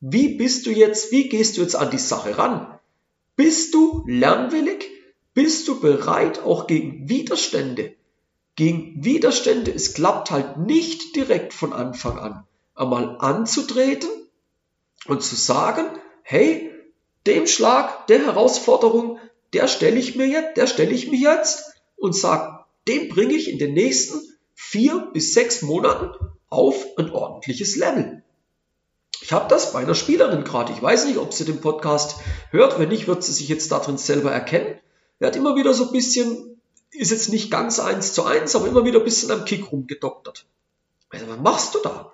Wie 0.00 0.36
bist 0.36 0.66
du 0.66 0.70
jetzt, 0.70 1.12
wie 1.12 1.28
gehst 1.28 1.56
du 1.56 1.62
jetzt 1.62 1.76
an 1.76 1.90
die 1.90 1.98
Sache 1.98 2.36
ran? 2.36 2.78
Bist 3.36 3.72
du 3.72 4.02
lernwillig? 4.06 4.88
Bist 5.32 5.68
du 5.68 5.80
bereit 5.80 6.40
auch 6.40 6.66
gegen 6.66 7.08
Widerstände? 7.08 7.94
Gegen 8.56 9.04
Widerstände, 9.04 9.72
es 9.72 9.94
klappt 9.94 10.30
halt 10.30 10.58
nicht 10.58 11.14
direkt 11.14 11.54
von 11.54 11.72
Anfang 11.72 12.18
an, 12.18 12.44
einmal 12.74 13.16
anzutreten 13.18 14.10
und 15.06 15.22
zu 15.22 15.36
sagen, 15.36 15.86
hey, 16.22 16.71
dem 17.26 17.46
Schlag, 17.46 18.06
der 18.08 18.24
Herausforderung, 18.24 19.18
der 19.52 19.68
stelle 19.68 19.98
ich 19.98 20.16
mir 20.16 20.26
jetzt, 20.26 20.56
der 20.56 20.66
stelle 20.66 20.92
ich 20.92 21.10
mir 21.10 21.18
jetzt 21.18 21.72
und 21.96 22.16
sage, 22.16 22.64
den 22.88 23.08
bringe 23.08 23.34
ich 23.34 23.50
in 23.50 23.58
den 23.58 23.74
nächsten 23.74 24.20
vier 24.54 25.10
bis 25.12 25.34
sechs 25.34 25.62
Monaten 25.62 26.12
auf 26.48 26.86
ein 26.96 27.10
ordentliches 27.10 27.76
Level. 27.76 28.22
Ich 29.20 29.32
habe 29.32 29.48
das 29.48 29.72
bei 29.72 29.80
einer 29.80 29.94
Spielerin 29.94 30.42
gerade. 30.42 30.72
Ich 30.72 30.82
weiß 30.82 31.06
nicht, 31.06 31.18
ob 31.18 31.32
sie 31.32 31.44
den 31.44 31.60
Podcast 31.60 32.16
hört. 32.50 32.78
Wenn 32.78 32.88
nicht, 32.88 33.06
wird 33.06 33.22
sie 33.22 33.32
sich 33.32 33.48
jetzt 33.48 33.70
darin 33.70 33.96
selber 33.96 34.32
erkennen. 34.32 34.78
Er 35.20 35.28
hat 35.28 35.36
immer 35.36 35.54
wieder 35.54 35.72
so 35.74 35.86
ein 35.86 35.92
bisschen, 35.92 36.60
ist 36.90 37.12
jetzt 37.12 37.28
nicht 37.28 37.50
ganz 37.50 37.78
eins 37.78 38.14
zu 38.14 38.24
eins, 38.24 38.56
aber 38.56 38.66
immer 38.66 38.84
wieder 38.84 38.98
ein 38.98 39.04
bisschen 39.04 39.30
am 39.30 39.44
Kick 39.44 39.70
rumgedoktert. 39.70 40.44
Also, 41.10 41.28
was 41.28 41.38
machst 41.38 41.74
du 41.74 41.78
da? 41.78 42.12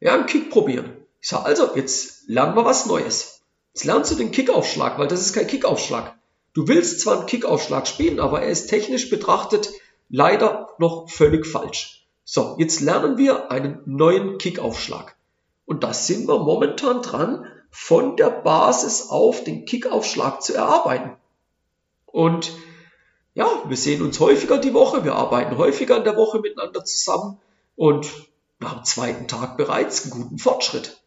Ja, 0.00 0.14
einen 0.14 0.26
Kick 0.26 0.50
probieren. 0.50 1.06
Ich 1.22 1.28
sage, 1.28 1.46
also, 1.46 1.74
jetzt 1.76 2.28
lernen 2.28 2.54
wir 2.54 2.64
was 2.66 2.84
Neues. 2.84 3.39
Jetzt 3.74 3.84
lernst 3.84 4.10
du 4.10 4.16
den 4.16 4.32
Kickaufschlag, 4.32 4.98
weil 4.98 5.08
das 5.08 5.20
ist 5.20 5.32
kein 5.32 5.46
Kickaufschlag. 5.46 6.16
Du 6.52 6.66
willst 6.66 7.00
zwar 7.00 7.18
einen 7.18 7.26
Kickaufschlag 7.26 7.86
spielen, 7.86 8.18
aber 8.18 8.42
er 8.42 8.50
ist 8.50 8.68
technisch 8.68 9.08
betrachtet 9.10 9.70
leider 10.08 10.70
noch 10.78 11.08
völlig 11.08 11.46
falsch. 11.46 12.06
So, 12.24 12.56
jetzt 12.58 12.80
lernen 12.80 13.16
wir 13.16 13.50
einen 13.50 13.80
neuen 13.86 14.38
Kickaufschlag. 14.38 15.16
Und 15.66 15.84
da 15.84 15.94
sind 15.94 16.28
wir 16.28 16.38
momentan 16.40 17.02
dran, 17.02 17.46
von 17.70 18.16
der 18.16 18.30
Basis 18.30 19.08
auf 19.10 19.44
den 19.44 19.64
Kickaufschlag 19.64 20.42
zu 20.42 20.54
erarbeiten. 20.54 21.16
Und 22.06 22.52
ja, 23.34 23.48
wir 23.68 23.76
sehen 23.76 24.02
uns 24.02 24.18
häufiger 24.18 24.58
die 24.58 24.74
Woche, 24.74 25.04
wir 25.04 25.14
arbeiten 25.14 25.56
häufiger 25.56 25.96
in 25.96 26.04
der 26.04 26.16
Woche 26.16 26.40
miteinander 26.40 26.84
zusammen 26.84 27.38
und 27.76 28.10
nach 28.58 28.74
dem 28.74 28.84
zweiten 28.84 29.28
Tag 29.28 29.56
bereits 29.56 30.02
einen 30.02 30.10
guten 30.10 30.38
Fortschritt. 30.38 30.99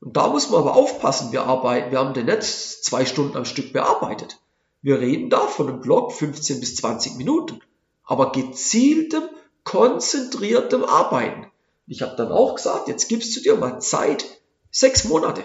Und 0.00 0.16
da 0.16 0.28
muss 0.28 0.50
man 0.50 0.60
aber 0.60 0.76
aufpassen, 0.76 1.30
wir 1.32 1.44
arbeiten, 1.44 1.90
wir 1.90 1.98
haben 1.98 2.14
den 2.14 2.26
Netz 2.26 2.80
zwei 2.82 3.04
Stunden 3.04 3.36
am 3.36 3.44
Stück 3.44 3.72
bearbeitet. 3.72 4.38
Wir 4.82 4.98
reden 4.98 5.28
da 5.28 5.40
von 5.40 5.68
einem 5.68 5.80
Blog 5.80 6.12
15 6.12 6.58
bis 6.60 6.76
20 6.76 7.16
Minuten, 7.16 7.60
aber 8.04 8.32
gezieltem, 8.32 9.22
konzentriertem 9.64 10.84
Arbeiten. 10.84 11.46
Ich 11.86 12.00
habe 12.00 12.16
dann 12.16 12.32
auch 12.32 12.54
gesagt, 12.54 12.88
jetzt 12.88 13.08
gibst 13.08 13.36
du 13.36 13.40
dir 13.40 13.56
mal 13.56 13.80
Zeit, 13.80 14.24
sechs 14.70 15.04
Monate. 15.04 15.44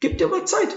Gib 0.00 0.18
dir 0.18 0.28
mal 0.28 0.44
Zeit. 0.44 0.76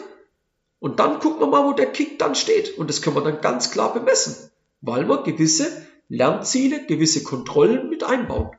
Und 0.80 1.00
dann 1.00 1.20
gucken 1.20 1.41
wir 1.41 1.48
mal, 1.48 1.65
wo 1.65 1.74
der 1.74 1.91
Kick 1.91 2.18
dann 2.18 2.34
steht. 2.34 2.77
Und 2.77 2.89
das 2.89 3.01
können 3.01 3.18
wir 3.18 3.24
dann 3.24 3.41
ganz 3.41 3.72
klar 3.72 3.94
bemessen, 3.94 4.51
weil 4.80 5.08
wir 5.08 5.24
gewisse 5.24 5.86
Lernziele, 6.08 6.86
gewisse 6.86 7.24
Kontrollen 7.24 7.89
mit 7.89 8.03
einbauen. 8.03 8.51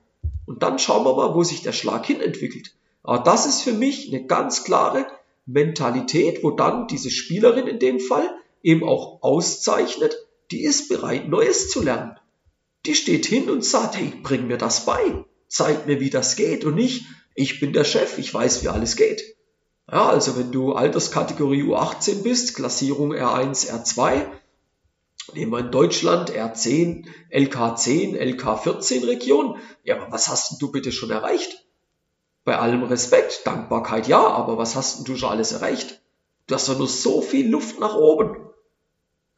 Und 0.47 0.63
dann 0.63 0.79
schauen 0.79 1.05
wir 1.05 1.17
mal, 1.17 1.35
wo 1.35 1.43
sich 1.43 1.63
der 1.63 1.73
Schlag 1.73 2.05
hin 2.07 2.21
entwickelt. 2.21 2.75
Aber 3.03 3.23
das 3.23 3.47
ist 3.47 3.63
für 3.63 3.73
mich 3.73 4.13
eine 4.13 4.27
ganz 4.27 4.65
klare 4.65 5.07
Mentalität, 5.47 6.43
wo 6.43 6.53
dann 6.53 6.87
diese 6.87 7.11
Spielerin 7.11 7.67
in 7.67 7.79
dem 7.79 8.01
Fall 8.01 8.29
eben 8.63 8.85
auch 8.85 9.23
auszeichnet, 9.23 10.17
die 10.51 10.63
ist 10.63 10.89
bereit, 10.89 11.29
Neues 11.29 11.71
zu 11.71 11.83
lernen. 11.83 12.17
Die 12.87 12.95
steht 12.95 13.27
hin 13.27 13.51
und 13.51 13.65
sagt, 13.65 13.97
hey, 13.97 14.13
bring 14.23 14.47
mir 14.47 14.59
das 14.59 14.85
bei, 14.85 15.25
zeig 15.49 15.87
mir, 15.87 16.01
wie 16.01 16.11
das 16.11 16.37
geht 16.37 16.65
und 16.65 16.75
nicht, 16.75 17.07
ich 17.35 17.61
bin 17.61 17.73
der 17.73 17.85
Chef, 17.85 18.19
ich 18.19 18.33
weiß, 18.33 18.63
wie 18.63 18.69
alles 18.69 18.97
geht. 18.97 19.23
Ja, 19.91 20.09
also 20.09 20.37
wenn 20.37 20.53
du 20.53 20.73
Alterskategorie 20.73 21.65
U18 21.65 22.23
bist, 22.23 22.55
Klassierung 22.55 23.13
R1, 23.13 23.71
R2, 23.71 24.27
nehmen 25.35 25.53
wir 25.53 25.61
in 25.61 25.71
Deutschland 25.71 26.31
R10, 26.31 27.07
LK10, 27.31 28.17
LK14 28.17 29.07
Region, 29.07 29.59
ja, 29.83 30.01
aber 30.01 30.13
was 30.13 30.29
hast 30.29 30.53
denn 30.53 30.59
du 30.59 30.71
bitte 30.71 30.93
schon 30.93 31.11
erreicht? 31.11 31.62
Bei 32.45 32.59
allem 32.59 32.83
Respekt, 32.83 33.43
Dankbarkeit 33.47 34.09
ja, 34.09 34.27
aber 34.27 34.59
was 34.59 34.75
hast 34.75 34.99
denn 34.99 35.05
du 35.05 35.17
schon 35.17 35.31
alles 35.31 35.53
erreicht? 35.53 36.01
Du 36.47 36.55
hast 36.55 36.69
doch 36.69 36.79
nur 36.79 36.89
so 36.89 37.23
viel 37.23 37.49
Luft 37.49 37.79
nach 37.79 37.95
oben. 37.95 38.37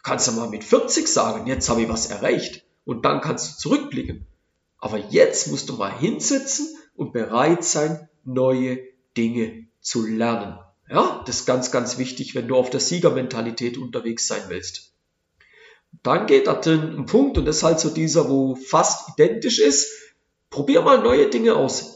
Kannst 0.02 0.28
du 0.28 0.32
mal 0.32 0.48
mit 0.48 0.64
40 0.64 1.06
sagen, 1.06 1.46
jetzt 1.46 1.68
habe 1.68 1.82
ich 1.82 1.88
was 1.88 2.06
erreicht. 2.06 2.64
Und 2.84 3.04
dann 3.04 3.20
kannst 3.20 3.54
du 3.54 3.58
zurückblicken. 3.58 4.26
Aber 4.78 4.98
jetzt 4.98 5.48
musst 5.48 5.68
du 5.68 5.74
mal 5.74 5.96
hinsitzen 5.96 6.66
und 6.94 7.12
bereit 7.12 7.64
sein, 7.64 8.08
neue 8.24 8.78
Dinge 9.16 9.66
zu 9.80 10.06
lernen. 10.06 10.58
Ja, 10.90 11.22
das 11.26 11.40
ist 11.40 11.46
ganz, 11.46 11.70
ganz 11.70 11.98
wichtig, 11.98 12.34
wenn 12.34 12.48
du 12.48 12.56
auf 12.56 12.70
der 12.70 12.80
Siegermentalität 12.80 13.78
unterwegs 13.78 14.26
sein 14.26 14.42
willst. 14.48 14.92
Dann 16.02 16.26
geht 16.26 16.46
da 16.46 16.54
drin 16.54 16.94
ein 16.98 17.06
Punkt, 17.06 17.38
und 17.38 17.44
das 17.46 17.58
ist 17.58 17.62
halt 17.62 17.80
so 17.80 17.88
dieser, 17.88 18.28
wo 18.28 18.56
fast 18.56 19.08
identisch 19.10 19.58
ist. 19.58 19.90
Probier 20.50 20.82
mal 20.82 21.02
neue 21.02 21.30
Dinge 21.30 21.54
aus. 21.54 21.93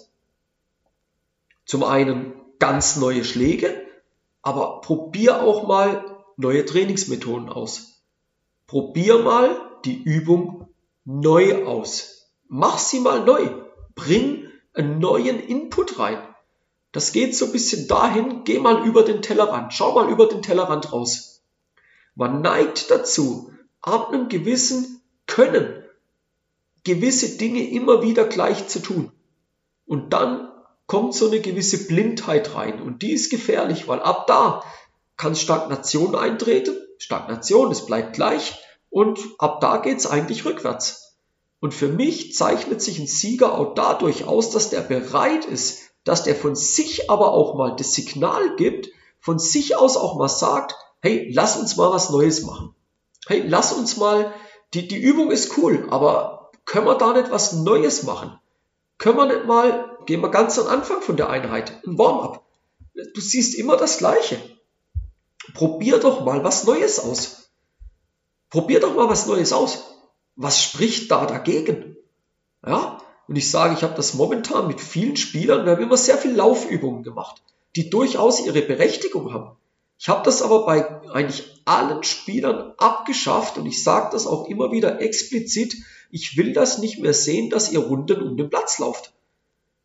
Zum 1.69 1.85
einen 1.85 2.33
ganz 2.59 2.97
neue 2.97 3.25
Schläge, 3.25 3.87
aber 4.41 4.81
probier 4.81 5.43
auch 5.43 5.69
mal 5.69 6.17
neue 6.39 6.65
Trainingsmethoden 6.65 7.51
aus. 7.51 8.03
Probier 8.67 9.19
mal 9.19 9.61
die 9.85 10.03
Übung 10.03 10.69
neu 11.05 11.67
aus. 11.67 12.33
Mach 12.49 12.79
sie 12.79 13.01
mal 13.01 13.23
neu. 13.23 13.51
Bring 13.95 14.49
einen 14.73 14.99
neuen 14.99 15.39
Input 15.39 15.99
rein. 15.99 16.17
Das 16.93 17.13
geht 17.13 17.37
so 17.37 17.45
ein 17.45 17.53
bisschen 17.53 17.87
dahin, 17.87 18.45
geh 18.45 18.59
mal 18.61 18.87
über 18.87 19.03
den 19.03 19.21
Tellerrand, 19.21 19.75
schau 19.75 19.93
mal 19.93 20.09
über 20.09 20.27
den 20.27 20.41
Tellerrand 20.41 20.91
raus. 20.91 21.45
Man 22.15 22.41
neigt 22.41 22.91
dazu, 22.91 23.53
ab 23.83 24.09
einem 24.09 24.31
gewissen 24.31 25.03
Können, 25.27 25.85
gewisse 26.85 27.37
Dinge 27.37 27.69
immer 27.69 28.01
wieder 28.01 28.25
gleich 28.25 28.69
zu 28.69 28.81
tun. 28.81 29.13
Und 29.85 30.15
dann 30.15 30.49
kommt 30.89 31.15
so 31.15 31.29
eine 31.29 31.39
gewisse 31.39 31.87
Blindheit 31.87 32.57
rein 32.57 32.83
und 32.83 33.03
die 33.03 33.13
ist 33.13 33.31
gefährlich, 33.31 33.87
weil 33.87 34.01
ab 34.01 34.27
da 34.27 34.65
kann 35.17 35.37
Stagnation 35.37 36.17
eintreten 36.17 36.77
Stagnation, 36.99 37.71
es 37.71 37.87
bleibt 37.87 38.15
gleich 38.15 38.59
und 38.91 39.21
ab 39.39 39.61
da 39.61 39.77
geht's 39.79 40.07
eigentlich 40.07 40.45
rückwärts. 40.45 41.17
Und 41.61 41.75
für 41.75 41.89
mich 41.89 42.35
zeichnet 42.35 42.83
sich 42.83 42.99
ein 42.99 43.07
Sieger 43.07 43.55
auch 43.55 43.75
dadurch 43.75 44.25
aus, 44.25 44.51
dass 44.51 44.71
der 44.71 44.81
bereit 44.81 45.45
ist, 45.45 45.91
dass 46.05 46.25
der 46.25 46.35
von 46.35 46.55
sich 46.55 47.11
aber 47.11 47.33
auch 47.33 47.55
mal 47.55 47.75
das 47.77 47.95
Signal 47.95 48.57
gibt, 48.57 48.89
von 49.21 49.39
sich 49.39 49.77
aus 49.77 49.97
auch 49.97 50.17
mal 50.17 50.29
sagt, 50.29 50.75
hey, 51.01 51.31
lass 51.33 51.57
uns 51.57 51.77
mal 51.77 51.91
was 51.91 52.11
Neues 52.11 52.43
machen. 52.43 52.75
Hey, 53.27 53.45
lass 53.47 53.73
uns 53.73 53.97
mal, 53.97 54.33
die, 54.75 54.87
die 54.87 54.99
Übung 54.99 55.31
ist 55.31 55.57
cool, 55.59 55.87
aber 55.91 56.51
können 56.65 56.87
wir 56.87 56.97
da 56.97 57.13
nicht 57.13 57.31
was 57.31 57.53
Neues 57.53 58.05
machen? 58.05 58.39
Können 58.99 59.17
wir 59.17 59.27
nicht 59.27 59.47
mal, 59.47 59.88
gehen 60.09 60.23
wir 60.23 60.31
ganz 60.31 60.59
am 60.59 60.69
Anfang 60.69 61.03
von 61.03 61.19
der 61.19 61.29
Einheit, 61.29 61.83
ein 61.87 61.99
Warm-up. 61.99 62.43
Du 62.95 63.21
siehst 63.21 63.55
immer 63.55 63.77
das 63.77 63.99
Gleiche. 63.99 64.41
Probier 65.53 65.99
doch 65.99 66.25
mal 66.25 66.43
was 66.43 66.65
Neues 66.65 66.99
aus. 66.99 67.51
Probier 68.49 68.81
doch 68.81 68.97
mal 68.97 69.11
was 69.11 69.27
Neues 69.27 69.53
aus. 69.53 69.85
Was 70.35 70.63
spricht 70.63 71.11
da 71.11 71.27
dagegen? 71.27 71.99
Ja, 72.67 73.03
und 73.29 73.37
ich 73.37 73.51
sage, 73.51 73.75
ich 73.75 73.83
habe 73.83 73.97
das 73.97 74.15
momentan 74.15 74.67
mit 74.67 74.81
vielen 74.81 75.19
Spielern, 75.19 75.67
wir 75.67 75.73
haben 75.73 75.83
immer 75.83 75.99
sehr 75.99 76.17
viel 76.17 76.35
Laufübungen 76.35 77.03
gemacht, 77.03 77.43
die 77.77 77.91
durchaus 77.91 78.41
ihre 78.41 78.63
Berechtigung 78.63 79.35
haben. 79.35 79.59
Ich 79.99 80.09
habe 80.09 80.25
das 80.25 80.41
aber 80.41 80.65
bei 80.65 81.03
eigentlich 81.11 81.61
allen 81.67 82.03
Spielern 82.03 82.73
abgeschafft 82.79 83.59
und 83.59 83.67
ich 83.67 83.85
sage 83.85 84.09
das 84.13 84.27
auch 84.27 84.49
immer 84.49 84.73
wieder 84.73 85.03
explizit, 85.03 85.77
ich 86.11 86.39
will 86.39 86.55
das 86.55 86.79
nicht 86.79 86.99
mehr 86.99 87.13
sehen, 87.13 87.51
dass 87.51 87.71
ihr 87.71 87.81
Runden 87.81 88.23
um 88.23 88.39
den 88.39 88.49
Platz 88.49 88.79
lauft. 88.79 89.13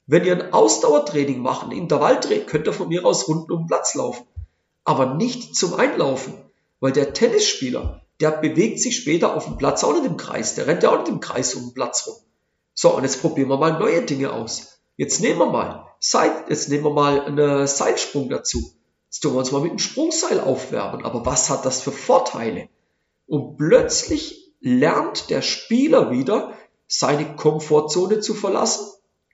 Wenn 0.06 0.26
ihr 0.26 0.34
ein 0.34 0.54
Ausdauertraining 0.54 1.40
macht, 1.40 1.66
ein 1.66 1.72
Intervalltraining, 1.72 2.46
könnt 2.46 2.68
ihr 2.68 2.74
von 2.74 2.90
mir 2.90 3.06
aus 3.06 3.28
Runden 3.28 3.52
um 3.52 3.64
den 3.64 3.68
Platz 3.68 3.96
laufen 3.96 4.26
aber 4.84 5.16
nicht 5.16 5.56
zum 5.56 5.74
Einlaufen. 5.76 6.34
Weil 6.80 6.92
der 6.92 7.14
Tennisspieler, 7.14 8.02
der 8.20 8.32
bewegt 8.32 8.80
sich 8.80 8.98
später 8.98 9.36
auf 9.36 9.46
dem 9.46 9.58
Platz 9.58 9.84
auch 9.84 9.94
nicht 9.94 10.06
im 10.06 10.18
Kreis. 10.18 10.56
Der 10.56 10.68
rennt 10.68 10.84
ja 10.84 10.92
auch 10.92 11.00
nicht 11.00 11.08
im 11.08 11.22
Kreis 11.22 11.56
um 11.56 11.68
den 11.68 11.74
Platz 11.74 12.08
rum. 12.08 12.16
So, 12.74 12.96
und 12.96 13.04
jetzt 13.04 13.22
probieren 13.22 13.50
wir 13.50 13.58
mal 13.58 13.80
neue 13.80 14.02
Dinge 14.02 14.34
aus. 14.34 14.80
Jetzt 14.98 15.22
nehmen 15.22 15.40
wir 15.40 15.46
mal, 15.46 15.86
Seil, 16.00 16.32
jetzt 16.50 16.68
nehmen 16.68 16.84
wir 16.84 16.92
mal 16.92 17.22
einen 17.22 17.68
Seilsprung 17.68 18.30
dazu. 18.30 18.74
Jetzt 19.06 19.22
tun 19.22 19.34
wir 19.34 19.40
uns 19.40 19.52
mal 19.52 19.62
mit 19.62 19.72
einem 19.72 19.80
Sprungseil 19.80 20.42
aufwärmen. 20.42 21.06
Aber 21.06 21.26
was 21.26 21.50
hat 21.50 21.66
das 21.66 21.82
für 21.82 21.94
Vorteile? 21.94 22.68
Und 23.28 23.58
plötzlich 23.58 24.54
lernt 24.60 25.30
der 25.30 25.42
Spieler 25.42 26.12
wieder, 26.12 26.54
seine 26.88 27.36
Komfortzone 27.38 28.20
zu 28.20 28.34
verlassen. 28.34 28.93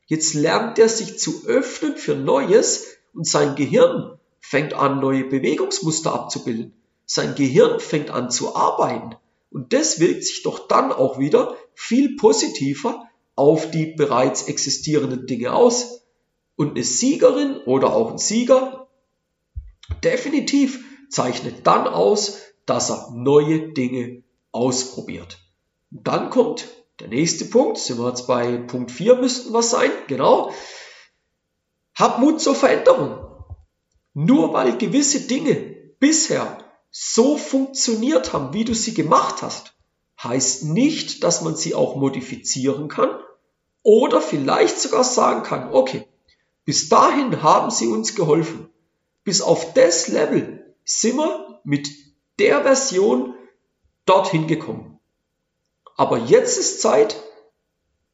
Jetzt 0.09 0.33
lernt 0.33 0.79
er 0.79 0.89
sich 0.89 1.19
zu 1.19 1.45
öffnen 1.45 1.95
für 1.95 2.15
Neues 2.15 2.97
und 3.13 3.27
sein 3.27 3.55
Gehirn 3.55 4.17
fängt 4.39 4.73
an, 4.73 4.99
neue 4.99 5.23
Bewegungsmuster 5.23 6.11
abzubilden. 6.11 6.73
Sein 7.05 7.35
Gehirn 7.35 7.79
fängt 7.79 8.09
an 8.09 8.31
zu 8.31 8.55
arbeiten. 8.55 9.15
Und 9.51 9.71
das 9.71 9.99
wirkt 9.99 10.23
sich 10.23 10.41
doch 10.41 10.67
dann 10.67 10.91
auch 10.91 11.19
wieder 11.19 11.55
viel 11.75 12.15
positiver 12.15 13.07
auf 13.35 13.69
die 13.69 13.85
bereits 13.85 14.47
existierenden 14.47 15.27
Dinge 15.27 15.53
aus. 15.53 16.01
Und 16.55 16.71
eine 16.71 16.83
Siegerin 16.83 17.57
oder 17.67 17.93
auch 17.93 18.09
ein 18.09 18.17
Sieger 18.17 18.87
definitiv 20.03 20.83
zeichnet 21.09 21.67
dann 21.67 21.87
aus, 21.87 22.39
dass 22.65 22.89
er 22.89 23.11
neue 23.13 23.73
Dinge 23.73 24.23
ausprobiert. 24.51 25.37
Und 25.91 26.07
dann 26.07 26.31
kommt 26.31 26.67
der 26.99 27.07
nächste 27.07 27.45
Punkt, 27.45 27.77
sind 27.77 27.99
wir 27.99 28.09
jetzt 28.09 28.27
bei 28.27 28.57
Punkt 28.57 28.91
4 28.91 29.15
müssten 29.15 29.53
wir 29.53 29.63
sein, 29.63 29.91
genau. 30.07 30.53
Hab 31.95 32.19
Mut 32.19 32.41
zur 32.41 32.55
Veränderung. 32.55 33.25
Nur 34.13 34.53
weil 34.53 34.77
gewisse 34.77 35.21
Dinge 35.21 35.55
bisher 35.99 36.57
so 36.91 37.37
funktioniert 37.37 38.33
haben, 38.33 38.53
wie 38.53 38.65
du 38.65 38.73
sie 38.73 38.93
gemacht 38.93 39.41
hast, 39.41 39.73
heißt 40.21 40.65
nicht, 40.65 41.23
dass 41.23 41.41
man 41.41 41.55
sie 41.55 41.75
auch 41.75 41.95
modifizieren 41.95 42.87
kann 42.87 43.09
oder 43.83 44.21
vielleicht 44.21 44.79
sogar 44.79 45.03
sagen 45.03 45.43
kann, 45.43 45.71
okay, 45.71 46.05
bis 46.65 46.89
dahin 46.89 47.41
haben 47.41 47.71
sie 47.71 47.87
uns 47.87 48.15
geholfen. 48.15 48.69
Bis 49.23 49.41
auf 49.41 49.73
das 49.73 50.07
Level 50.07 50.75
sind 50.83 51.17
wir 51.17 51.61
mit 51.63 51.89
der 52.39 52.63
Version 52.63 53.35
dorthin 54.05 54.47
gekommen. 54.47 54.88
Aber 55.99 56.17
jetzt 56.17 56.57
ist 56.57 56.79
Zeit, 56.79 57.21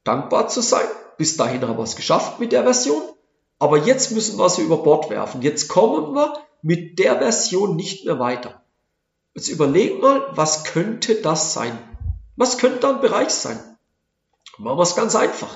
dankbar 0.03 0.47
zu 0.47 0.61
sein. 0.61 0.87
Bis 1.19 1.37
dahin 1.37 1.61
haben 1.61 1.77
wir 1.77 1.83
es 1.83 1.95
geschafft 1.95 2.39
mit 2.39 2.51
der 2.51 2.63
Version. 2.63 3.03
Aber 3.59 3.77
jetzt 3.77 4.09
müssen 4.09 4.39
wir 4.39 4.49
sie 4.49 4.63
über 4.63 4.81
Bord 4.81 5.11
werfen. 5.11 5.43
Jetzt 5.43 5.67
kommen 5.67 6.15
wir 6.15 6.33
mit 6.63 6.97
der 6.97 7.19
Version 7.19 7.75
nicht 7.75 8.03
mehr 8.03 8.17
weiter. 8.17 8.63
Jetzt 9.35 9.49
überlegen 9.49 9.99
mal, 9.99 10.25
was 10.31 10.63
könnte 10.63 11.21
das 11.21 11.53
sein? 11.53 11.77
Was 12.35 12.57
könnte 12.57 12.79
da 12.79 12.89
ein 12.89 13.01
Bereich 13.01 13.29
sein? 13.29 13.59
Machen 14.57 14.79
wir 14.79 14.81
es 14.81 14.95
ganz 14.95 15.15
einfach. 15.15 15.55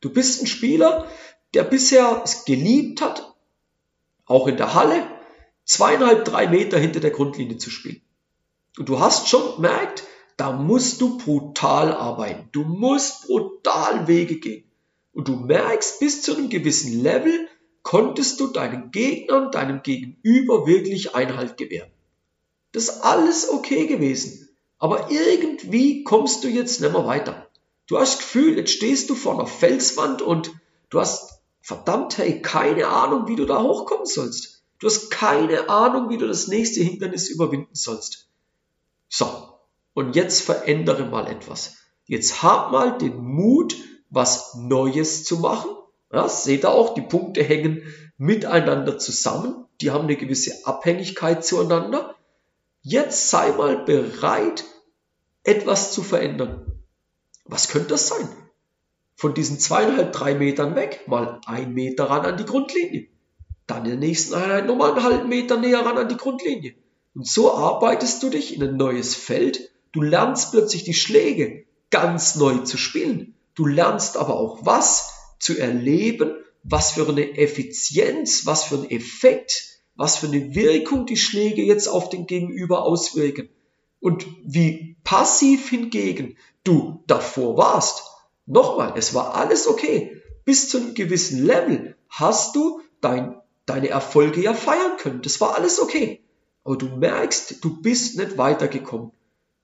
Du 0.00 0.08
bist 0.08 0.40
ein 0.40 0.46
Spieler, 0.46 1.06
der 1.52 1.64
bisher 1.64 2.22
es 2.24 2.46
geliebt 2.46 3.02
hat, 3.02 3.34
auch 4.24 4.46
in 4.46 4.56
der 4.56 4.72
Halle, 4.72 5.06
zweieinhalb, 5.66 6.24
drei 6.24 6.46
Meter 6.46 6.78
hinter 6.78 7.00
der 7.00 7.10
Grundlinie 7.10 7.58
zu 7.58 7.68
spielen. 7.68 8.00
Und 8.78 8.88
du 8.88 8.98
hast 8.98 9.28
schon 9.28 9.56
gemerkt, 9.56 10.04
da 10.36 10.52
musst 10.52 11.00
du 11.00 11.18
brutal 11.18 11.92
arbeiten. 11.92 12.48
Du 12.52 12.64
musst 12.64 13.26
brutal 13.26 14.06
Wege 14.06 14.38
gehen. 14.38 14.64
Und 15.12 15.28
du 15.28 15.36
merkst, 15.36 15.98
bis 15.98 16.22
zu 16.22 16.36
einem 16.36 16.50
gewissen 16.50 17.02
Level 17.02 17.48
konntest 17.82 18.40
du 18.40 18.48
deinen 18.48 18.90
Gegnern, 18.90 19.50
deinem 19.50 19.82
Gegenüber 19.82 20.66
wirklich 20.66 21.14
Einhalt 21.14 21.56
gewähren. 21.56 21.90
Das 22.72 22.84
ist 22.88 23.00
alles 23.02 23.48
okay 23.48 23.86
gewesen. 23.86 24.48
Aber 24.78 25.10
irgendwie 25.10 26.04
kommst 26.04 26.44
du 26.44 26.48
jetzt 26.48 26.80
nicht 26.82 26.92
mehr 26.92 27.06
weiter. 27.06 27.48
Du 27.86 27.98
hast 27.98 28.18
das 28.18 28.18
Gefühl, 28.18 28.58
jetzt 28.58 28.72
stehst 28.72 29.08
du 29.08 29.14
vor 29.14 29.34
einer 29.34 29.46
Felswand 29.46 30.20
und 30.20 30.52
du 30.90 31.00
hast 31.00 31.40
verdammt, 31.62 32.18
hey, 32.18 32.42
keine 32.42 32.88
Ahnung, 32.88 33.28
wie 33.28 33.36
du 33.36 33.46
da 33.46 33.62
hochkommen 33.62 34.06
sollst. 34.06 34.64
Du 34.78 34.86
hast 34.86 35.10
keine 35.10 35.70
Ahnung, 35.70 36.10
wie 36.10 36.18
du 36.18 36.26
das 36.26 36.48
nächste 36.48 36.82
Hindernis 36.82 37.30
überwinden 37.30 37.74
sollst. 37.74 38.28
So, 39.08 39.55
und 39.96 40.14
jetzt 40.14 40.42
verändere 40.42 41.06
mal 41.06 41.26
etwas. 41.26 41.78
Jetzt 42.04 42.42
hab 42.42 42.70
mal 42.70 42.98
den 42.98 43.16
Mut, 43.16 43.74
was 44.10 44.54
Neues 44.54 45.24
zu 45.24 45.38
machen. 45.38 45.70
Ja, 46.12 46.28
seht 46.28 46.66
ihr 46.66 46.70
auch, 46.70 46.92
die 46.92 47.00
Punkte 47.00 47.42
hängen 47.42 47.82
miteinander 48.18 48.98
zusammen. 48.98 49.64
Die 49.80 49.90
haben 49.90 50.04
eine 50.04 50.16
gewisse 50.16 50.66
Abhängigkeit 50.66 51.46
zueinander. 51.46 52.14
Jetzt 52.82 53.30
sei 53.30 53.52
mal 53.52 53.84
bereit, 53.84 54.64
etwas 55.44 55.92
zu 55.92 56.02
verändern. 56.02 56.82
Was 57.46 57.68
könnte 57.68 57.88
das 57.88 58.08
sein? 58.08 58.28
Von 59.14 59.32
diesen 59.32 59.58
zweieinhalb, 59.58 60.12
drei 60.12 60.34
Metern 60.34 60.76
weg 60.76 61.04
mal 61.06 61.40
ein 61.46 61.72
Meter 61.72 62.10
ran 62.10 62.26
an 62.26 62.36
die 62.36 62.44
Grundlinie. 62.44 63.08
Dann 63.66 63.84
in 63.84 63.92
der 63.92 64.08
nächsten 64.08 64.34
Einheit 64.34 64.66
nochmal 64.66 64.90
einen 64.90 65.04
halben 65.04 65.28
Meter 65.30 65.56
näher 65.56 65.86
ran 65.86 65.96
an 65.96 66.10
die 66.10 66.18
Grundlinie. 66.18 66.74
Und 67.14 67.26
so 67.26 67.54
arbeitest 67.54 68.22
du 68.22 68.28
dich 68.28 68.54
in 68.54 68.62
ein 68.62 68.76
neues 68.76 69.14
Feld. 69.14 69.70
Du 69.96 70.02
lernst 70.02 70.50
plötzlich 70.50 70.84
die 70.84 70.92
Schläge 70.92 71.64
ganz 71.88 72.34
neu 72.34 72.58
zu 72.58 72.76
spielen. 72.76 73.34
Du 73.54 73.64
lernst 73.64 74.18
aber 74.18 74.38
auch 74.38 74.58
was 74.66 75.08
zu 75.38 75.56
erleben, 75.58 76.34
was 76.62 76.90
für 76.92 77.08
eine 77.08 77.38
Effizienz, 77.38 78.44
was 78.44 78.64
für 78.64 78.74
ein 78.74 78.90
Effekt, 78.90 79.80
was 79.94 80.18
für 80.18 80.26
eine 80.26 80.54
Wirkung 80.54 81.06
die 81.06 81.16
Schläge 81.16 81.62
jetzt 81.62 81.88
auf 81.88 82.10
den 82.10 82.26
Gegenüber 82.26 82.82
auswirken. 82.82 83.48
Und 83.98 84.26
wie 84.44 84.98
passiv 85.02 85.70
hingegen 85.70 86.36
du 86.62 87.02
davor 87.06 87.56
warst. 87.56 88.02
Nochmal, 88.44 88.92
es 88.98 89.14
war 89.14 89.34
alles 89.34 89.66
okay. 89.66 90.20
Bis 90.44 90.68
zu 90.68 90.76
einem 90.76 90.92
gewissen 90.92 91.42
Level 91.42 91.96
hast 92.10 92.54
du 92.54 92.82
dein, 93.00 93.40
deine 93.64 93.88
Erfolge 93.88 94.42
ja 94.42 94.52
feiern 94.52 94.98
können. 94.98 95.22
Das 95.22 95.40
war 95.40 95.54
alles 95.54 95.80
okay. 95.80 96.22
Aber 96.64 96.76
du 96.76 96.84
merkst, 96.84 97.64
du 97.64 97.80
bist 97.80 98.18
nicht 98.18 98.36
weitergekommen. 98.36 99.12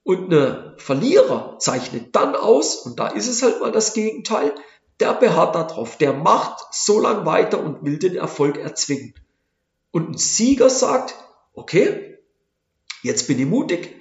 Und 0.04 0.32
ein 0.32 0.74
Verlierer 0.78 1.58
zeichnet 1.58 2.14
dann 2.14 2.34
aus, 2.34 2.76
und 2.76 2.98
da 2.98 3.08
ist 3.08 3.28
es 3.28 3.42
halt 3.42 3.60
mal 3.60 3.70
das 3.70 3.94
Gegenteil, 3.94 4.54
der 4.98 5.14
beharrt 5.14 5.54
darauf, 5.54 5.96
der 5.96 6.12
macht 6.12 6.64
so 6.72 7.00
lang 7.00 7.24
weiter 7.24 7.62
und 7.62 7.84
will 7.84 7.98
den 7.98 8.16
Erfolg 8.16 8.58
erzwingen. 8.58 9.14
Und 9.90 10.10
ein 10.10 10.18
Sieger 10.18 10.70
sagt, 10.70 11.14
okay, 11.54 12.18
jetzt 13.02 13.28
bin 13.28 13.38
ich 13.38 13.46
mutig, 13.46 13.94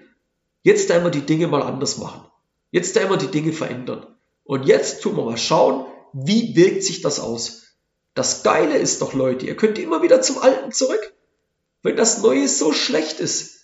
jetzt 0.64 0.90
werden 0.90 1.04
wir 1.04 1.12
die 1.12 1.26
Dinge 1.26 1.48
mal 1.48 1.62
anders 1.62 1.98
machen. 1.98 2.26
Jetzt 2.72 2.96
werden 2.96 3.10
wir 3.10 3.18
die 3.18 3.28
Dinge 3.28 3.54
verändern. 3.54 4.08
Und 4.44 4.66
jetzt 4.66 5.02
tun 5.02 5.18
wir 5.18 5.26
mal 5.26 5.38
schauen, 5.38 5.86
wie 6.14 6.56
wirkt 6.56 6.84
sich 6.84 7.02
das 7.02 7.20
aus. 7.20 7.76
Das 8.14 8.44
Geile 8.44 8.78
ist 8.78 9.02
doch, 9.02 9.14
Leute, 9.14 9.46
ihr 9.46 9.56
könnt 9.56 9.78
immer 9.78 10.02
wieder 10.02 10.22
zum 10.22 10.40
Alten 10.40 10.72
zurück. 10.72 11.14
Wenn 11.84 11.96
das 11.96 12.22
Neue 12.22 12.48
so 12.48 12.74
schlecht 12.74 13.20
ist 13.20 13.61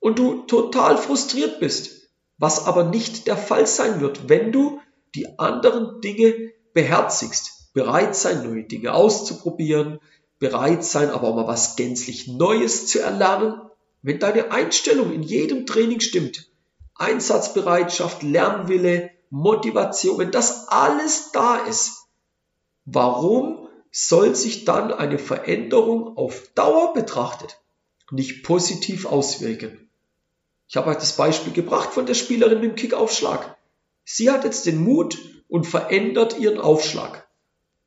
und 0.00 0.18
du 0.18 0.42
total 0.42 0.96
frustriert 0.96 1.60
bist, 1.60 2.10
was 2.38 2.66
aber 2.66 2.84
nicht 2.84 3.26
der 3.26 3.36
Fall 3.36 3.66
sein 3.66 4.00
wird, 4.00 4.28
wenn 4.28 4.52
du 4.52 4.80
die 5.14 5.38
anderen 5.38 6.00
Dinge 6.00 6.52
beherzigst, 6.72 7.72
bereit 7.72 8.14
sein, 8.14 8.48
neue 8.48 8.64
Dinge 8.64 8.94
auszuprobieren, 8.94 10.00
bereit 10.38 10.84
sein, 10.84 11.10
aber 11.10 11.28
auch 11.28 11.34
mal 11.34 11.46
was 11.46 11.76
gänzlich 11.76 12.28
Neues 12.28 12.86
zu 12.86 13.00
erlernen. 13.00 13.60
Wenn 14.02 14.20
deine 14.20 14.52
Einstellung 14.52 15.12
in 15.12 15.22
jedem 15.22 15.66
Training 15.66 16.00
stimmt, 16.00 16.50
Einsatzbereitschaft, 16.94 18.22
Lernwille, 18.22 19.10
Motivation, 19.30 20.18
wenn 20.18 20.30
das 20.30 20.68
alles 20.68 21.32
da 21.32 21.56
ist, 21.56 22.06
warum 22.84 23.68
soll 23.90 24.36
sich 24.36 24.64
dann 24.64 24.92
eine 24.92 25.18
Veränderung 25.18 26.16
auf 26.16 26.48
Dauer 26.54 26.92
betrachtet 26.92 27.58
nicht 28.10 28.42
positiv 28.44 29.06
auswirken? 29.06 29.87
Ich 30.68 30.76
habe 30.76 30.90
euch 30.90 30.98
das 30.98 31.16
Beispiel 31.16 31.54
gebracht 31.54 31.94
von 31.94 32.04
der 32.04 32.12
Spielerin 32.12 32.60
mit 32.60 32.70
dem 32.70 32.76
Kickaufschlag. 32.76 33.56
Sie 34.04 34.30
hat 34.30 34.44
jetzt 34.44 34.66
den 34.66 34.84
Mut 34.84 35.18
und 35.48 35.66
verändert 35.66 36.38
ihren 36.38 36.60
Aufschlag. 36.60 37.26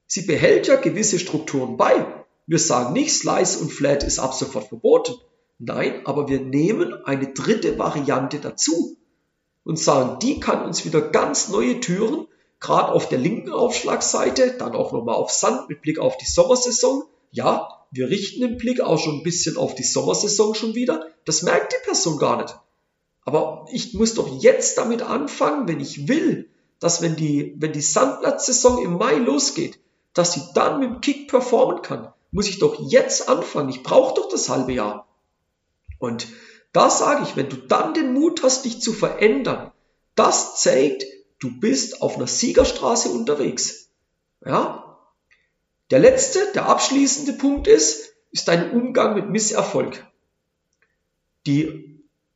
Sie 0.08 0.24
behält 0.24 0.66
ja 0.66 0.78
gewisse 0.78 1.20
Strukturen 1.20 1.78
bei. 1.78 2.08
Wir 2.48 2.58
sagen 2.58 2.94
nicht, 2.94 3.14
Slice 3.14 3.60
und 3.60 3.72
Flat 3.72 4.04
ist 4.04 4.18
ab 4.18 4.34
sofort 4.34 4.68
verboten. 4.68 5.14
Nein, 5.60 6.02
aber 6.06 6.28
wir 6.28 6.40
nehmen 6.40 7.06
eine 7.06 7.28
dritte 7.28 7.78
Variante 7.78 8.40
dazu 8.40 8.98
und 9.64 9.78
sagen, 9.78 10.18
die 10.20 10.40
kann 10.40 10.66
uns 10.66 10.84
wieder 10.84 11.02
ganz 11.02 11.50
neue 11.50 11.80
Türen, 11.82 12.28
gerade 12.60 12.92
auf 12.92 13.08
der 13.08 13.20
linken 13.20 13.52
Aufschlagseite, 13.52 14.56
dann 14.58 14.74
auch 14.74 14.92
nochmal 14.92 15.16
auf 15.16 15.30
Sand 15.30 15.70
mit 15.70 15.84
Blick 15.84 16.00
auf 16.00 16.18
die 16.18 16.26
Sommersaison. 16.26 17.04
Ja, 17.30 17.86
wir 17.92 18.10
richten 18.10 18.42
den 18.42 18.58
Blick 18.58 18.82
auch 18.82 18.98
schon 18.98 19.20
ein 19.20 19.24
bisschen 19.24 19.56
auf 19.56 19.76
die 19.76 19.84
Sommersaison 19.84 20.56
schon 20.56 20.74
wieder. 20.74 21.06
Das 21.26 21.44
merkt 21.44 21.74
die 21.74 21.86
Person 21.86 22.18
gar 22.18 22.42
nicht. 22.42 22.56
Aber 23.24 23.68
ich 23.72 23.94
muss 23.94 24.16
doch 24.16 24.42
jetzt 24.42 24.78
damit 24.78 25.02
anfangen, 25.02 25.68
wenn 25.68 25.80
ich 25.80 26.08
will, 26.08 26.50
dass 26.80 27.02
wenn 27.02 27.16
die, 27.16 27.56
wenn 27.58 27.74
die 27.74 27.82
Sandplatzsaison 27.82 28.84
im 28.84 28.98
Mai 28.98 29.16
losgeht, 29.16 29.80
dass 30.14 30.34
sie 30.34 30.42
dann 30.56 30.80
mit 30.80 30.90
dem 30.90 31.02
Kick 31.02 31.30
performen 31.30 31.82
kann, 31.82 32.12
muss 32.32 32.48
ich 32.48 32.60
doch 32.60 32.90
jetzt 32.90 33.30
anfangen. 33.30 33.70
Ich 33.70 33.84
brauche 33.84 34.16
doch 34.16 34.30
das 34.30 34.50
halbe 34.50 34.74
Jahr. 34.74 35.08
Und 36.00 36.28
da 36.74 36.90
sage 36.90 37.24
ich, 37.24 37.36
wenn 37.36 37.50
du 37.50 37.58
dann 37.58 37.94
den 37.94 38.14
Mut 38.14 38.44
hast, 38.44 38.66
dich 38.66 38.82
zu 38.82 38.94
verändern, 38.94 39.72
das 40.16 40.62
zeigt, 40.62 41.06
du 41.40 41.60
bist 41.60 42.02
auf 42.02 42.16
einer 42.16 42.28
Siegerstraße 42.28 43.10
unterwegs. 43.10 43.90
Ja? 44.44 44.98
Der 45.92 46.00
letzte, 46.00 46.40
der 46.56 46.68
abschließende 46.68 47.34
Punkt 47.34 47.68
ist, 47.68 48.14
ist 48.32 48.48
dein 48.48 48.72
Umgang 48.72 49.14
mit 49.14 49.30
Misserfolg. 49.30 50.08
Die 51.46 51.91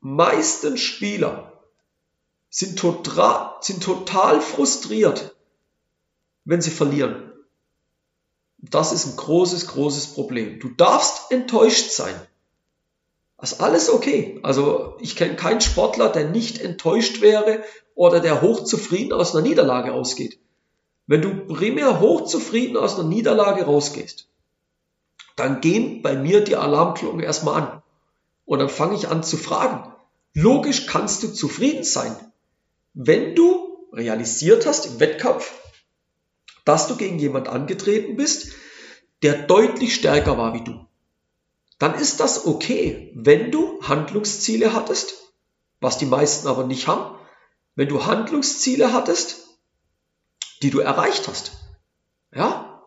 meisten 0.05 0.77
Spieler 0.77 1.51
sind 2.51 2.77
total, 2.77 3.55
sind 3.61 3.81
total 3.81 4.39
frustriert, 4.39 5.35
wenn 6.43 6.61
sie 6.61 6.69
verlieren. 6.69 7.33
Das 8.59 8.91
ist 8.91 9.07
ein 9.07 9.17
großes, 9.17 9.65
großes 9.65 10.13
Problem. 10.13 10.59
Du 10.59 10.69
darfst 10.69 11.31
enttäuscht 11.31 11.89
sein. 11.89 12.15
Das 13.39 13.53
ist 13.53 13.61
alles 13.61 13.89
okay. 13.89 14.39
Also 14.43 14.95
ich 14.99 15.15
kenne 15.15 15.35
keinen 15.35 15.59
Sportler, 15.59 16.09
der 16.09 16.29
nicht 16.29 16.59
enttäuscht 16.59 17.21
wäre 17.21 17.63
oder 17.95 18.19
der 18.19 18.43
hochzufrieden 18.43 19.11
aus 19.11 19.33
einer 19.33 19.45
Niederlage 19.45 19.91
ausgeht. 19.91 20.37
Wenn 21.07 21.23
du 21.23 21.47
primär 21.47 21.99
hochzufrieden 21.99 22.77
aus 22.77 22.93
einer 22.93 23.09
Niederlage 23.09 23.65
rausgehst, 23.65 24.27
dann 25.35 25.61
gehen 25.61 26.03
bei 26.03 26.15
mir 26.15 26.43
die 26.43 26.55
Alarmglocken 26.55 27.21
erstmal 27.21 27.61
an. 27.61 27.81
Und 28.45 28.59
dann 28.59 28.69
fange 28.69 28.95
ich 28.95 29.07
an 29.07 29.23
zu 29.23 29.37
fragen. 29.37 29.94
Logisch 30.35 30.85
kannst 30.85 31.23
du 31.23 31.29
zufrieden 31.29 31.83
sein, 31.83 32.15
wenn 32.93 33.33
du 33.33 33.87
realisiert 33.91 34.67
hast 34.67 34.85
im 34.85 34.99
Wettkampf, 34.99 35.51
dass 36.65 36.87
du 36.87 36.95
gegen 36.95 37.17
jemand 37.17 37.47
angetreten 37.47 38.15
bist, 38.15 38.51
der 39.23 39.47
deutlich 39.47 39.95
stärker 39.95 40.37
war 40.37 40.53
wie 40.53 40.63
du 40.63 40.85
dann 41.79 41.95
ist 41.95 42.19
das 42.19 42.45
okay, 42.45 43.11
wenn 43.15 43.51
du 43.51 43.81
Handlungsziele 43.81 44.73
hattest, 44.73 45.13
was 45.81 45.97
die 45.97 46.05
meisten 46.05 46.47
aber 46.47 46.65
nicht 46.65 46.87
haben. 46.87 47.17
Wenn 47.75 47.89
du 47.89 48.05
Handlungsziele 48.05 48.93
hattest, 48.93 49.47
die 50.61 50.69
du 50.69 50.79
erreicht 50.79 51.27
hast. 51.27 51.51
Ja? 52.33 52.81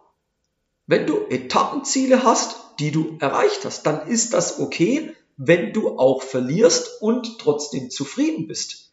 Wenn 0.87 1.07
du 1.07 1.27
Etappenziele 1.29 2.25
hast, 2.25 2.57
die 2.79 2.91
du 2.91 3.19
erreicht 3.21 3.65
hast, 3.67 3.85
dann 3.85 4.07
ist 4.09 4.33
das 4.33 4.59
okay, 4.59 5.15
wenn 5.39 5.73
du 5.73 5.99
auch 5.99 6.23
verlierst 6.23 7.01
und 7.01 7.39
trotzdem 7.39 7.91
zufrieden 7.91 8.47
bist. 8.47 8.93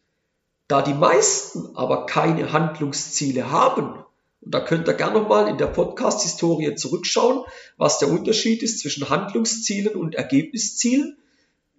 Da 0.68 0.80
die 0.80 0.94
meisten 0.94 1.76
aber 1.76 2.06
keine 2.06 2.52
Handlungsziele 2.52 3.50
haben 3.50 4.04
und 4.46 4.54
da 4.54 4.60
könnt 4.60 4.86
ihr 4.88 4.94
gerne 4.94 5.18
nochmal 5.18 5.48
in 5.48 5.58
der 5.58 5.66
Podcast-Historie 5.66 6.76
zurückschauen, 6.76 7.44
was 7.76 7.98
der 7.98 8.08
Unterschied 8.08 8.62
ist 8.62 8.78
zwischen 8.78 9.10
Handlungszielen 9.10 9.96
und 9.96 10.14
Ergebniszielen. 10.14 11.18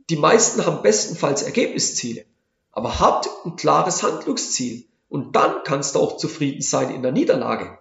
Die 0.09 0.17
meisten 0.17 0.65
haben 0.65 0.81
bestenfalls 0.81 1.43
Ergebnisziele. 1.43 2.25
Aber 2.73 2.99
habt 2.99 3.29
ein 3.45 3.55
klares 3.55 4.03
Handlungsziel. 4.03 4.85
Und 5.07 5.37
dann 5.37 5.63
kannst 5.63 5.95
du 5.95 5.99
auch 5.99 6.17
zufrieden 6.17 6.61
sein 6.61 6.93
in 6.93 7.03
der 7.03 7.13
Niederlage. 7.13 7.77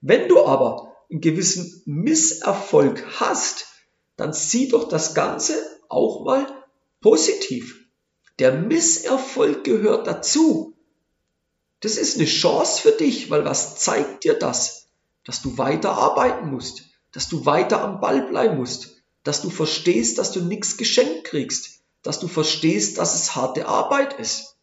Wenn 0.00 0.28
du 0.28 0.44
aber 0.44 0.96
einen 1.08 1.20
gewissen 1.20 1.82
Misserfolg 1.84 3.04
hast, 3.20 3.66
dann 4.16 4.32
sieh 4.32 4.66
doch 4.66 4.88
das 4.88 5.14
Ganze 5.14 5.54
auch 5.88 6.24
mal 6.24 6.46
positiv. 7.00 7.86
Der 8.38 8.52
Misserfolg 8.52 9.64
gehört 9.64 10.06
dazu. 10.06 10.74
Das 11.80 11.96
ist 11.96 12.16
eine 12.16 12.26
Chance 12.26 12.80
für 12.80 12.92
dich, 12.92 13.30
weil 13.30 13.44
was 13.44 13.76
zeigt 13.76 14.24
dir 14.24 14.34
das? 14.34 14.88
Dass 15.24 15.42
du 15.42 15.58
weiter 15.58 15.92
arbeiten 15.92 16.50
musst, 16.50 16.84
dass 17.12 17.28
du 17.28 17.46
weiter 17.46 17.82
am 17.82 18.00
Ball 18.00 18.22
bleiben 18.22 18.56
musst, 18.56 19.02
dass 19.22 19.42
du 19.42 19.50
verstehst, 19.50 20.18
dass 20.18 20.32
du 20.32 20.40
nichts 20.40 20.76
geschenkt 20.76 21.24
kriegst, 21.24 21.80
dass 22.02 22.20
du 22.20 22.28
verstehst, 22.28 22.98
dass 22.98 23.14
es 23.14 23.34
harte 23.36 23.66
Arbeit 23.66 24.18
ist. 24.18 24.56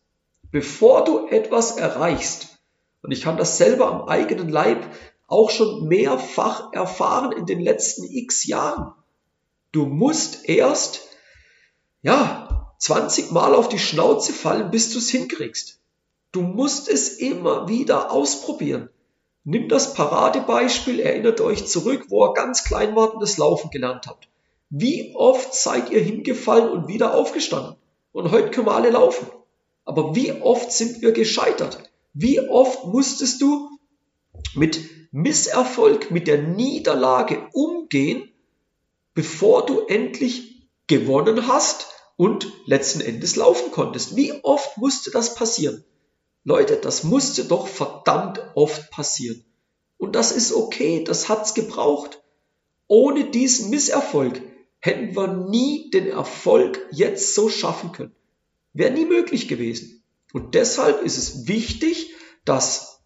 Bevor 0.51 1.03
du 1.05 1.27
etwas 1.27 1.77
erreichst, 1.77 2.59
und 3.01 3.11
ich 3.11 3.21
kann 3.21 3.37
das 3.37 3.57
selber 3.57 3.87
am 3.87 4.07
eigenen 4.07 4.49
Leib 4.49 4.85
auch 5.27 5.49
schon 5.49 5.87
mehrfach 5.87 6.73
erfahren 6.73 7.31
in 7.31 7.45
den 7.45 7.59
letzten 7.59 8.03
x 8.03 8.45
Jahren. 8.45 8.93
Du 9.71 9.85
musst 9.85 10.47
erst, 10.47 11.07
ja, 12.01 12.73
20 12.79 13.31
Mal 13.31 13.53
auf 13.53 13.69
die 13.69 13.79
Schnauze 13.79 14.33
fallen, 14.33 14.71
bis 14.71 14.91
du 14.91 14.97
es 14.97 15.09
hinkriegst. 15.09 15.79
Du 16.31 16.41
musst 16.41 16.87
es 16.87 17.17
immer 17.17 17.67
wieder 17.67 18.11
ausprobieren. 18.11 18.89
Nimm 19.43 19.69
das 19.69 19.93
Paradebeispiel, 19.93 20.99
erinnert 20.99 21.41
euch 21.41 21.67
zurück, 21.67 22.05
wo 22.09 22.25
ihr 22.25 22.33
ganz 22.33 22.63
klein 22.63 22.95
wart 22.95 23.15
und 23.15 23.21
das 23.21 23.37
Laufen 23.37 23.69
gelernt 23.69 24.07
habt. 24.07 24.27
Wie 24.69 25.13
oft 25.15 25.53
seid 25.53 25.91
ihr 25.91 25.99
hingefallen 25.99 26.69
und 26.69 26.87
wieder 26.87 27.13
aufgestanden? 27.13 27.75
Und 28.13 28.31
heute 28.31 28.51
können 28.51 28.67
wir 28.67 28.75
alle 28.75 28.91
laufen. 28.91 29.27
Aber 29.83 30.15
wie 30.15 30.31
oft 30.31 30.71
sind 30.71 31.01
wir 31.01 31.11
gescheitert? 31.11 31.83
Wie 32.13 32.39
oft 32.39 32.85
musstest 32.85 33.41
du 33.41 33.69
mit 34.55 34.79
Misserfolg, 35.11 36.11
mit 36.11 36.27
der 36.27 36.41
Niederlage 36.41 37.47
umgehen, 37.53 38.31
bevor 39.13 39.65
du 39.65 39.81
endlich 39.87 40.67
gewonnen 40.87 41.47
hast 41.47 41.90
und 42.21 42.53
letzten 42.67 43.01
Endes 43.01 43.35
laufen 43.35 43.71
konntest. 43.71 44.15
Wie 44.15 44.31
oft 44.43 44.77
musste 44.77 45.09
das 45.09 45.33
passieren? 45.33 45.83
Leute, 46.43 46.75
das 46.75 47.03
musste 47.03 47.45
doch 47.45 47.65
verdammt 47.65 48.39
oft 48.53 48.91
passieren. 48.91 49.43
Und 49.97 50.15
das 50.15 50.31
ist 50.31 50.53
okay, 50.53 51.03
das 51.03 51.29
hat's 51.29 51.55
gebraucht. 51.55 52.21
Ohne 52.85 53.31
diesen 53.31 53.71
Misserfolg 53.71 54.39
hätten 54.77 55.15
wir 55.15 55.33
nie 55.49 55.89
den 55.89 56.09
Erfolg 56.09 56.87
jetzt 56.91 57.33
so 57.33 57.49
schaffen 57.49 57.91
können. 57.91 58.15
Wäre 58.71 58.93
nie 58.93 59.05
möglich 59.05 59.47
gewesen. 59.47 60.03
Und 60.31 60.53
deshalb 60.53 61.01
ist 61.01 61.17
es 61.17 61.47
wichtig, 61.47 62.13
dass 62.45 63.01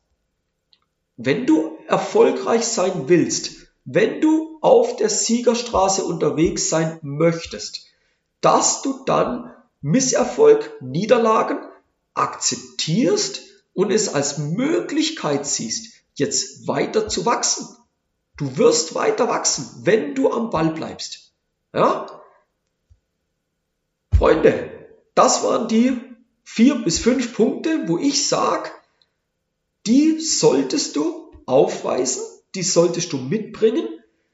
wenn 1.16 1.46
du 1.46 1.78
erfolgreich 1.88 2.66
sein 2.66 3.08
willst, 3.08 3.70
wenn 3.86 4.20
du 4.20 4.58
auf 4.60 4.98
der 4.98 5.10
Siegerstraße 5.10 6.04
unterwegs 6.04 6.68
sein 6.68 7.00
möchtest, 7.02 7.95
dass 8.46 8.84
du 8.84 9.04
dann 9.06 9.52
Misserfolg, 9.82 10.80
Niederlagen 10.80 11.58
akzeptierst 12.14 13.42
und 13.74 13.92
es 13.92 14.14
als 14.14 14.38
Möglichkeit 14.38 15.48
siehst, 15.48 16.04
jetzt 16.14 16.68
weiter 16.68 17.08
zu 17.08 17.26
wachsen. 17.26 17.68
Du 18.38 18.56
wirst 18.58 18.94
weiter 18.94 19.30
wachsen, 19.30 19.82
wenn 19.82 20.14
du 20.14 20.32
am 20.32 20.52
Ball 20.52 20.70
bleibst. 20.70 21.32
Ja? 21.74 22.22
Freunde, 24.16 24.70
das 25.16 25.44
waren 25.44 25.68
die 25.68 26.00
vier 26.44 26.76
bis 26.76 27.00
fünf 27.00 27.34
Punkte, 27.34 27.88
wo 27.88 27.98
ich 27.98 28.28
sage, 28.28 28.70
die 29.88 30.20
solltest 30.20 30.96
du 30.96 31.32
aufweisen, 31.48 32.22
die 32.54 32.62
solltest 32.64 33.12
du 33.12 33.18
mitbringen, 33.18 33.88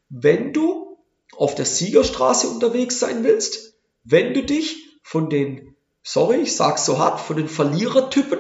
wenn 0.10 0.52
du 0.52 0.97
auf 1.38 1.56
der 1.56 1.65
Siegerstraße 1.65 2.50
unterwegs 2.50 3.00
sein 3.00 3.24
willst, 3.24 3.70
wenn 4.04 4.34
du 4.34 4.44
dich 4.44 5.00
von 5.04 5.30
den, 5.30 5.76
sorry, 6.04 6.38
ich 6.38 6.56
sag's 6.56 6.86
so 6.86 6.98
hart, 7.00 7.20
von 7.20 7.38
den 7.38 7.48
Verlierertypen, 7.48 8.40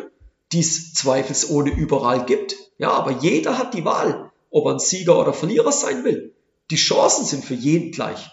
die 0.51 0.59
es 0.59 0.93
zweifelsohne 0.93 1.71
überall 1.71 2.25
gibt, 2.25 2.55
ja, 2.77 2.91
aber 2.91 3.11
jeder 3.11 3.57
hat 3.57 3.73
die 3.73 3.85
Wahl, 3.85 4.31
ob 4.49 4.65
er 4.65 4.73
ein 4.73 4.79
Sieger 4.79 5.19
oder 5.19 5.33
Verlierer 5.33 5.71
sein 5.71 6.03
will. 6.03 6.33
Die 6.71 6.75
Chancen 6.75 7.25
sind 7.25 7.45
für 7.45 7.53
jeden 7.53 7.91
gleich. 7.91 8.29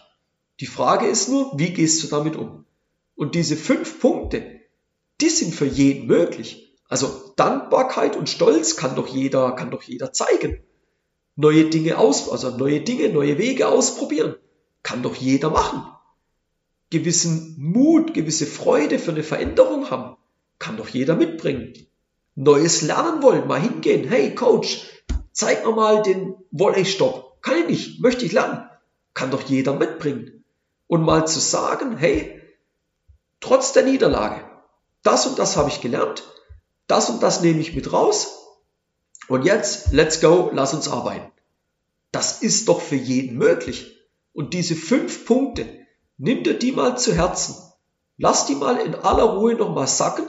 Die 0.60 0.66
Frage 0.66 1.06
ist 1.06 1.28
nur, 1.28 1.52
wie 1.56 1.70
gehst 1.72 2.02
du 2.02 2.08
damit 2.08 2.36
um? 2.36 2.64
Und 3.14 3.34
diese 3.34 3.56
fünf 3.56 4.00
Punkte, 4.00 4.60
die 5.20 5.28
sind 5.28 5.54
für 5.54 5.66
jeden 5.66 6.06
möglich. 6.06 6.76
Also 6.88 7.32
Dankbarkeit 7.36 8.16
und 8.16 8.28
Stolz 8.28 8.76
kann 8.76 8.96
doch 8.96 9.06
jeder, 9.06 9.52
kann 9.52 9.70
doch 9.70 9.82
jeder 9.82 10.12
zeigen. 10.12 10.62
Neue 11.36 11.66
Dinge 11.66 11.98
aus, 11.98 12.28
also 12.28 12.56
neue 12.56 12.80
Dinge, 12.80 13.10
neue 13.10 13.38
Wege 13.38 13.68
ausprobieren. 13.68 14.36
Kann 14.82 15.02
doch 15.02 15.14
jeder 15.14 15.50
machen. 15.50 15.84
Gewissen 16.90 17.56
Mut, 17.58 18.14
gewisse 18.14 18.46
Freude 18.46 18.98
für 18.98 19.10
eine 19.10 19.22
Veränderung 19.22 19.90
haben. 19.90 20.16
Kann 20.58 20.76
doch 20.76 20.88
jeder 20.88 21.14
mitbringen. 21.16 21.74
Neues 22.34 22.82
lernen 22.82 23.22
wollen, 23.22 23.46
mal 23.46 23.60
hingehen. 23.60 24.08
Hey 24.08 24.34
Coach, 24.34 24.86
zeig 25.32 25.64
mir 25.64 25.72
mal 25.72 26.02
den 26.02 26.34
Volley-Stopp. 26.50 27.42
Kann 27.42 27.58
ich 27.58 27.68
nicht, 27.68 28.00
möchte 28.00 28.24
ich 28.24 28.32
lernen. 28.32 28.68
Kann 29.14 29.30
doch 29.30 29.42
jeder 29.42 29.74
mitbringen. 29.74 30.44
Und 30.86 31.02
mal 31.02 31.26
zu 31.26 31.40
sagen, 31.40 31.96
hey, 31.96 32.40
trotz 33.40 33.72
der 33.72 33.84
Niederlage, 33.84 34.44
das 35.02 35.26
und 35.26 35.38
das 35.38 35.56
habe 35.56 35.68
ich 35.68 35.80
gelernt, 35.80 36.24
das 36.86 37.10
und 37.10 37.22
das 37.22 37.42
nehme 37.42 37.60
ich 37.60 37.74
mit 37.74 37.92
raus. 37.92 38.38
Und 39.28 39.44
jetzt, 39.44 39.92
let's 39.92 40.20
go, 40.20 40.50
lass 40.52 40.72
uns 40.72 40.88
arbeiten. 40.88 41.30
Das 42.12 42.42
ist 42.42 42.68
doch 42.68 42.80
für 42.80 42.96
jeden 42.96 43.36
möglich. 43.36 44.08
Und 44.32 44.54
diese 44.54 44.74
fünf 44.74 45.26
Punkte, 45.26 45.68
nimm 46.18 46.42
dir 46.42 46.58
die 46.58 46.72
mal 46.72 46.98
zu 46.98 47.14
Herzen. 47.14 47.54
Lass 48.18 48.46
die 48.46 48.56
mal 48.56 48.78
in 48.78 48.94
aller 48.94 49.24
Ruhe 49.24 49.54
nochmal 49.54 49.86
sacken 49.86 50.28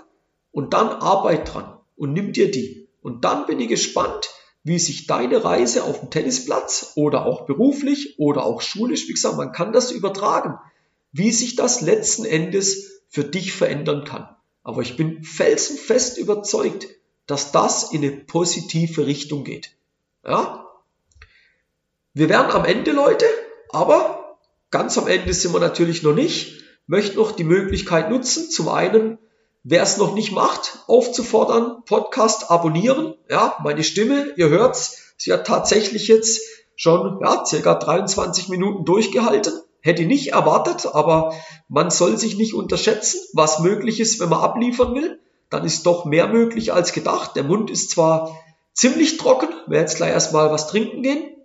und 0.51 0.73
dann 0.73 0.89
arbeit 0.89 1.53
dran 1.53 1.77
und 1.95 2.13
nimm 2.13 2.31
dir 2.33 2.49
die. 2.51 2.87
Und 3.01 3.25
dann 3.25 3.45
bin 3.45 3.59
ich 3.59 3.67
gespannt, 3.67 4.29
wie 4.63 4.77
sich 4.77 5.07
deine 5.07 5.43
Reise 5.43 5.83
auf 5.83 5.99
dem 5.99 6.11
Tennisplatz 6.11 6.93
oder 6.95 7.25
auch 7.25 7.45
beruflich 7.45 8.19
oder 8.19 8.45
auch 8.45 8.61
schulisch, 8.61 9.07
wie 9.07 9.13
gesagt, 9.13 9.37
man 9.37 9.51
kann 9.51 9.73
das 9.73 9.91
übertragen, 9.91 10.59
wie 11.11 11.31
sich 11.31 11.55
das 11.55 11.81
letzten 11.81 12.25
Endes 12.25 13.01
für 13.07 13.23
dich 13.23 13.53
verändern 13.53 14.03
kann. 14.03 14.29
Aber 14.61 14.81
ich 14.81 14.95
bin 14.95 15.23
felsenfest 15.23 16.17
überzeugt, 16.17 16.87
dass 17.25 17.51
das 17.51 17.91
in 17.91 18.03
eine 18.03 18.11
positive 18.11 19.07
Richtung 19.07 19.43
geht. 19.43 19.71
Ja? 20.23 20.67
Wir 22.13 22.29
werden 22.29 22.51
am 22.51 22.65
Ende, 22.65 22.91
Leute, 22.91 23.25
aber 23.69 24.18
ganz 24.71 24.97
am 24.97 25.07
Ende 25.07 25.33
sind 25.33 25.53
wir 25.53 25.59
natürlich 25.59 26.03
noch 26.03 26.13
nicht. 26.13 26.63
Möchte 26.87 27.17
noch 27.17 27.31
die 27.31 27.43
Möglichkeit 27.43 28.09
nutzen, 28.09 28.49
zum 28.49 28.67
einen, 28.69 29.19
wer 29.63 29.83
es 29.83 29.97
noch 29.97 30.15
nicht 30.15 30.31
macht, 30.31 30.79
aufzufordern, 30.87 31.83
Podcast 31.85 32.49
abonnieren. 32.49 33.15
Ja, 33.29 33.57
meine 33.63 33.83
Stimme, 33.83 34.33
ihr 34.37 34.49
hört's, 34.49 35.13
sie 35.17 35.31
hat 35.31 35.45
tatsächlich 35.45 36.07
jetzt 36.07 36.41
schon 36.75 37.19
ja, 37.21 37.45
circa 37.45 37.75
23 37.75 38.49
Minuten 38.49 38.85
durchgehalten. 38.85 39.53
Hätte 39.81 40.05
nicht 40.05 40.33
erwartet, 40.33 40.87
aber 40.93 41.33
man 41.67 41.89
soll 41.89 42.17
sich 42.17 42.37
nicht 42.37 42.53
unterschätzen, 42.53 43.19
was 43.33 43.59
möglich 43.59 43.99
ist, 43.99 44.19
wenn 44.19 44.29
man 44.29 44.41
abliefern 44.41 44.95
will. 44.95 45.19
Dann 45.49 45.65
ist 45.65 45.85
doch 45.85 46.05
mehr 46.05 46.27
möglich 46.27 46.73
als 46.73 46.93
gedacht. 46.93 47.35
Der 47.35 47.43
Mund 47.43 47.69
ist 47.69 47.91
zwar 47.91 48.37
ziemlich 48.73 49.17
trocken, 49.17 49.49
werde 49.67 49.81
jetzt 49.81 49.97
gleich 49.97 50.11
erstmal 50.11 50.51
was 50.51 50.67
trinken 50.67 51.01
gehen. 51.01 51.35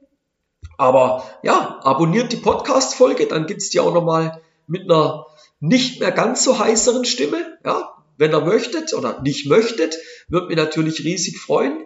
Aber 0.78 1.24
ja, 1.42 1.80
abonniert 1.82 2.32
die 2.32 2.36
Podcast-Folge, 2.36 3.26
dann 3.26 3.46
gibt's 3.46 3.70
die 3.70 3.80
auch 3.80 3.94
nochmal 3.94 4.40
mit 4.66 4.90
einer 4.90 5.26
nicht 5.60 6.00
mehr 6.00 6.10
ganz 6.10 6.44
so 6.44 6.58
heißeren 6.58 7.04
Stimme. 7.04 7.58
Ja, 7.64 7.94
wenn 8.16 8.32
ihr 8.32 8.40
möchtet 8.40 8.94
oder 8.94 9.20
nicht 9.22 9.46
möchtet, 9.46 9.96
wird 10.28 10.48
mir 10.48 10.56
natürlich 10.56 11.04
riesig 11.04 11.38
freuen. 11.38 11.84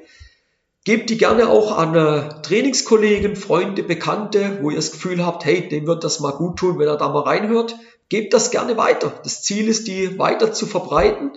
Gebt 0.84 1.10
die 1.10 1.18
gerne 1.18 1.48
auch 1.48 1.76
an 1.76 1.94
äh, 1.94 2.40
Trainingskollegen, 2.42 3.36
Freunde, 3.36 3.82
Bekannte, 3.82 4.58
wo 4.62 4.70
ihr 4.70 4.76
das 4.76 4.92
Gefühl 4.92 5.24
habt, 5.24 5.44
hey, 5.44 5.68
dem 5.68 5.86
wird 5.86 6.02
das 6.02 6.20
mal 6.20 6.32
gut 6.32 6.58
tun, 6.58 6.78
wenn 6.78 6.88
er 6.88 6.96
da 6.96 7.08
mal 7.08 7.24
reinhört. 7.24 7.76
Gebt 8.08 8.32
das 8.32 8.50
gerne 8.50 8.76
weiter. 8.78 9.12
Das 9.22 9.42
Ziel 9.42 9.68
ist, 9.68 9.86
die 9.86 10.18
weiter 10.18 10.52
zu 10.52 10.66
verbreiten. 10.66 11.32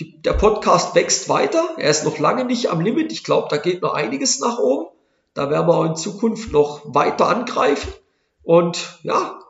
Die, 0.00 0.20
der 0.20 0.34
Podcast 0.34 0.94
wächst 0.94 1.28
weiter. 1.28 1.76
Er 1.78 1.88
ist 1.88 2.04
noch 2.04 2.18
lange 2.18 2.44
nicht 2.44 2.68
am 2.68 2.80
Limit. 2.80 3.10
Ich 3.12 3.24
glaube, 3.24 3.48
da 3.48 3.56
geht 3.56 3.80
noch 3.80 3.94
einiges 3.94 4.38
nach 4.40 4.58
oben. 4.58 4.93
Da 5.34 5.50
werden 5.50 5.66
wir 5.66 5.74
auch 5.74 5.84
in 5.84 5.96
Zukunft 5.96 6.52
noch 6.52 6.82
weiter 6.94 7.28
angreifen. 7.28 7.92
Und 8.42 8.98
ja, 9.02 9.40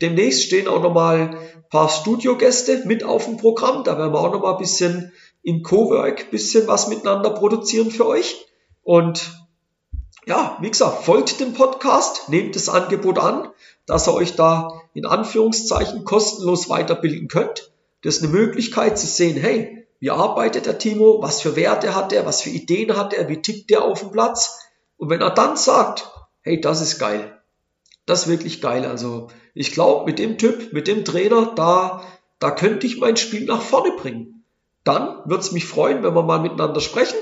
demnächst 0.00 0.44
stehen 0.44 0.68
auch 0.68 0.82
nochmal 0.82 1.36
ein 1.54 1.64
paar 1.70 1.88
Studiogäste 1.88 2.84
mit 2.86 3.02
auf 3.02 3.24
dem 3.24 3.36
Programm. 3.36 3.84
Da 3.84 3.98
werden 3.98 4.12
wir 4.12 4.20
auch 4.20 4.32
nochmal 4.32 4.52
ein 4.52 4.58
bisschen 4.58 5.12
in 5.42 5.62
Cowork, 5.62 6.30
bisschen 6.30 6.68
was 6.68 6.88
miteinander 6.88 7.30
produzieren 7.30 7.90
für 7.90 8.06
euch. 8.06 8.46
Und 8.84 9.32
ja, 10.26 10.56
wie 10.60 10.70
gesagt, 10.70 11.04
folgt 11.04 11.40
dem 11.40 11.52
Podcast, 11.52 12.28
nehmt 12.28 12.54
das 12.54 12.68
Angebot 12.68 13.18
an, 13.18 13.48
dass 13.86 14.06
ihr 14.06 14.14
euch 14.14 14.36
da 14.36 14.80
in 14.94 15.06
Anführungszeichen 15.06 16.04
kostenlos 16.04 16.68
weiterbilden 16.68 17.26
könnt. 17.26 17.72
Das 18.02 18.16
ist 18.16 18.22
eine 18.22 18.32
Möglichkeit 18.32 18.98
zu 18.98 19.06
sehen, 19.06 19.36
hey, 19.36 19.86
wie 19.98 20.10
arbeitet 20.10 20.66
der 20.66 20.78
Timo, 20.78 21.22
was 21.22 21.40
für 21.40 21.56
Werte 21.56 21.94
hat 21.94 22.12
er, 22.12 22.26
was 22.26 22.42
für 22.42 22.50
Ideen 22.50 22.96
hat 22.96 23.12
er, 23.14 23.28
wie 23.28 23.40
tickt 23.40 23.70
der 23.70 23.84
auf 23.84 24.00
dem 24.00 24.10
Platz. 24.10 24.71
Und 25.02 25.10
wenn 25.10 25.20
er 25.20 25.30
dann 25.30 25.56
sagt, 25.56 26.12
hey, 26.42 26.60
das 26.60 26.80
ist 26.80 27.00
geil, 27.00 27.36
das 28.06 28.22
ist 28.22 28.28
wirklich 28.28 28.60
geil. 28.60 28.86
Also 28.86 29.26
ich 29.52 29.72
glaube, 29.72 30.04
mit 30.04 30.20
dem 30.20 30.38
Typ, 30.38 30.72
mit 30.72 30.86
dem 30.86 31.04
Trainer, 31.04 31.54
da, 31.56 32.04
da 32.38 32.52
könnte 32.52 32.86
ich 32.86 33.00
mein 33.00 33.16
Spiel 33.16 33.44
nach 33.46 33.62
vorne 33.62 33.96
bringen. 33.96 34.44
Dann 34.84 35.18
würde 35.24 35.42
es 35.42 35.50
mich 35.50 35.66
freuen, 35.66 36.04
wenn 36.04 36.14
wir 36.14 36.22
mal 36.22 36.38
miteinander 36.38 36.80
sprechen. 36.80 37.18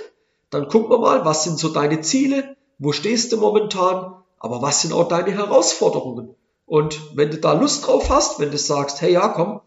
Dann 0.50 0.68
gucken 0.68 0.90
wir 0.90 0.98
mal, 0.98 1.24
was 1.24 1.44
sind 1.44 1.58
so 1.58 1.70
deine 1.70 2.02
Ziele, 2.02 2.54
wo 2.78 2.92
stehst 2.92 3.32
du 3.32 3.38
momentan, 3.38 4.14
aber 4.38 4.60
was 4.60 4.82
sind 4.82 4.92
auch 4.92 5.08
deine 5.08 5.32
Herausforderungen? 5.32 6.34
Und 6.66 7.16
wenn 7.16 7.30
du 7.30 7.38
da 7.38 7.54
Lust 7.54 7.86
drauf 7.86 8.10
hast, 8.10 8.40
wenn 8.40 8.50
du 8.50 8.58
sagst, 8.58 9.00
hey 9.00 9.14
ja, 9.14 9.28
komm, 9.28 9.62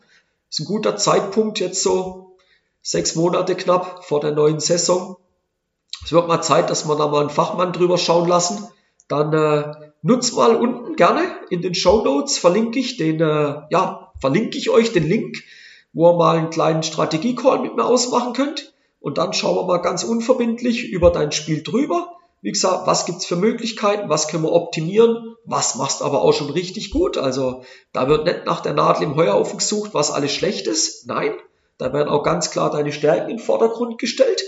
ist 0.52 0.60
ein 0.60 0.66
guter 0.66 0.98
Zeitpunkt 0.98 1.60
jetzt 1.60 1.82
so 1.82 2.38
sechs 2.84 3.16
Monate 3.16 3.56
knapp 3.56 4.06
vor 4.06 4.20
der 4.20 4.34
neuen 4.34 4.60
Saison. 4.60 5.18
Es 6.06 6.12
wird 6.12 6.28
mal 6.28 6.42
Zeit, 6.42 6.70
dass 6.70 6.88
wir 6.88 6.96
da 6.96 7.08
mal 7.08 7.22
einen 7.22 7.30
Fachmann 7.30 7.74
drüber 7.74 7.98
schauen 7.98 8.28
lassen. 8.28 8.68
Dann 9.08 9.34
äh, 9.34 9.92
nutzt 10.02 10.36
mal 10.36 10.56
unten 10.56 10.96
gerne 10.96 11.22
in 11.50 11.62
den 11.62 11.76
Show 11.76 12.04
Notes 12.04 12.38
verlinke 12.38 12.80
ich 12.80 12.98
den, 12.98 13.20
äh, 13.20 13.62
ja, 13.70 14.12
verlinke 14.20 14.58
ich 14.58 14.70
euch 14.70 14.92
den 14.92 15.08
Link, 15.08 15.44
wo 15.94 16.10
ihr 16.10 16.18
mal 16.18 16.38
einen 16.38 16.50
kleinen 16.50 16.84
Strategie-Call 16.84 17.60
mit 17.60 17.76
mir 17.76 17.86
ausmachen 17.86 18.34
könnt. 18.34 18.74
Und 19.00 19.18
dann 19.18 19.34
schauen 19.34 19.56
wir 19.56 19.66
mal 19.66 19.78
ganz 19.80 20.04
unverbindlich 20.04 20.90
über 20.90 21.12
dein 21.12 21.32
Spiel 21.32 21.62
drüber. 21.62 22.14
Wie 22.42 22.52
gesagt, 22.52 22.88
was 22.88 23.06
gibt's 23.06 23.26
für 23.26 23.36
Möglichkeiten, 23.36 24.10
was 24.10 24.28
können 24.28 24.44
wir 24.44 24.52
optimieren, 24.52 25.36
was 25.46 25.76
machst 25.76 26.02
aber 26.02 26.22
auch 26.22 26.34
schon 26.34 26.50
richtig 26.50 26.92
gut. 26.92 27.18
Also 27.18 27.64
da 27.94 28.08
wird 28.10 28.26
nicht 28.26 28.46
nach 28.46 28.60
der 28.62 28.74
Nadel 28.74 29.04
im 29.04 29.16
Heuhaufen 29.16 29.60
gesucht, 29.60 29.94
was 29.94 30.12
alles 30.12 30.34
schlecht 30.34 30.68
ist. 30.68 31.08
Nein, 31.08 31.34
da 31.78 31.94
werden 31.94 32.10
auch 32.10 32.24
ganz 32.24 32.52
klar 32.52 32.70
deine 32.70 32.92
Stärken 32.92 33.30
in 33.30 33.38
den 33.38 33.44
Vordergrund 33.44 33.98
gestellt. 33.98 34.42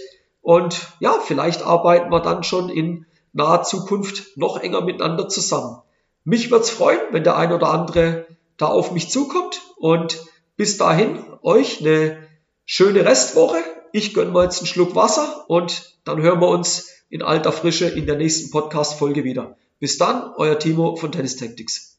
Und 0.45 0.93
ja, 0.99 1.17
vielleicht 1.25 1.63
arbeiten 1.63 2.12
wir 2.12 2.19
dann 2.19 2.43
schon 2.43 2.69
in 2.69 3.08
naher 3.34 3.63
Zukunft 3.63 4.38
noch 4.38 4.58
enger 4.60 4.81
miteinander 4.81 5.27
zusammen. 5.27 5.81
Mich 6.23 6.51
wird's 6.51 6.69
freuen, 6.69 6.99
wenn 7.10 7.23
der 7.23 7.36
ein 7.36 7.51
oder 7.51 7.71
andere 7.71 8.27
da 8.55 8.67
auf 8.67 8.91
mich 8.91 9.10
zukommt. 9.10 9.60
Und 9.77 10.23
bis 10.55 10.77
dahin 10.77 11.17
euch 11.41 11.81
eine 11.81 12.19
schöne 12.63 13.03
Restwoche. 13.05 13.58
Ich 13.91 14.13
gönn 14.13 14.31
mal 14.31 14.43
jetzt 14.43 14.60
einen 14.60 14.67
Schluck 14.67 14.93
Wasser 14.93 15.45
und 15.47 15.97
dann 16.03 16.21
hören 16.21 16.39
wir 16.39 16.49
uns 16.49 16.91
in 17.10 17.23
alter 17.23 17.51
Frische 17.51 17.88
in 17.88 18.05
der 18.05 18.17
nächsten 18.17 18.51
Podcast-Folge 18.51 19.23
wieder. 19.23 19.58
Bis 19.79 19.97
dann, 19.97 20.31
euer 20.38 20.60
Timo 20.60 20.95
von 20.95 21.12
Tennis 21.12 21.38
Tactics. 21.38 21.94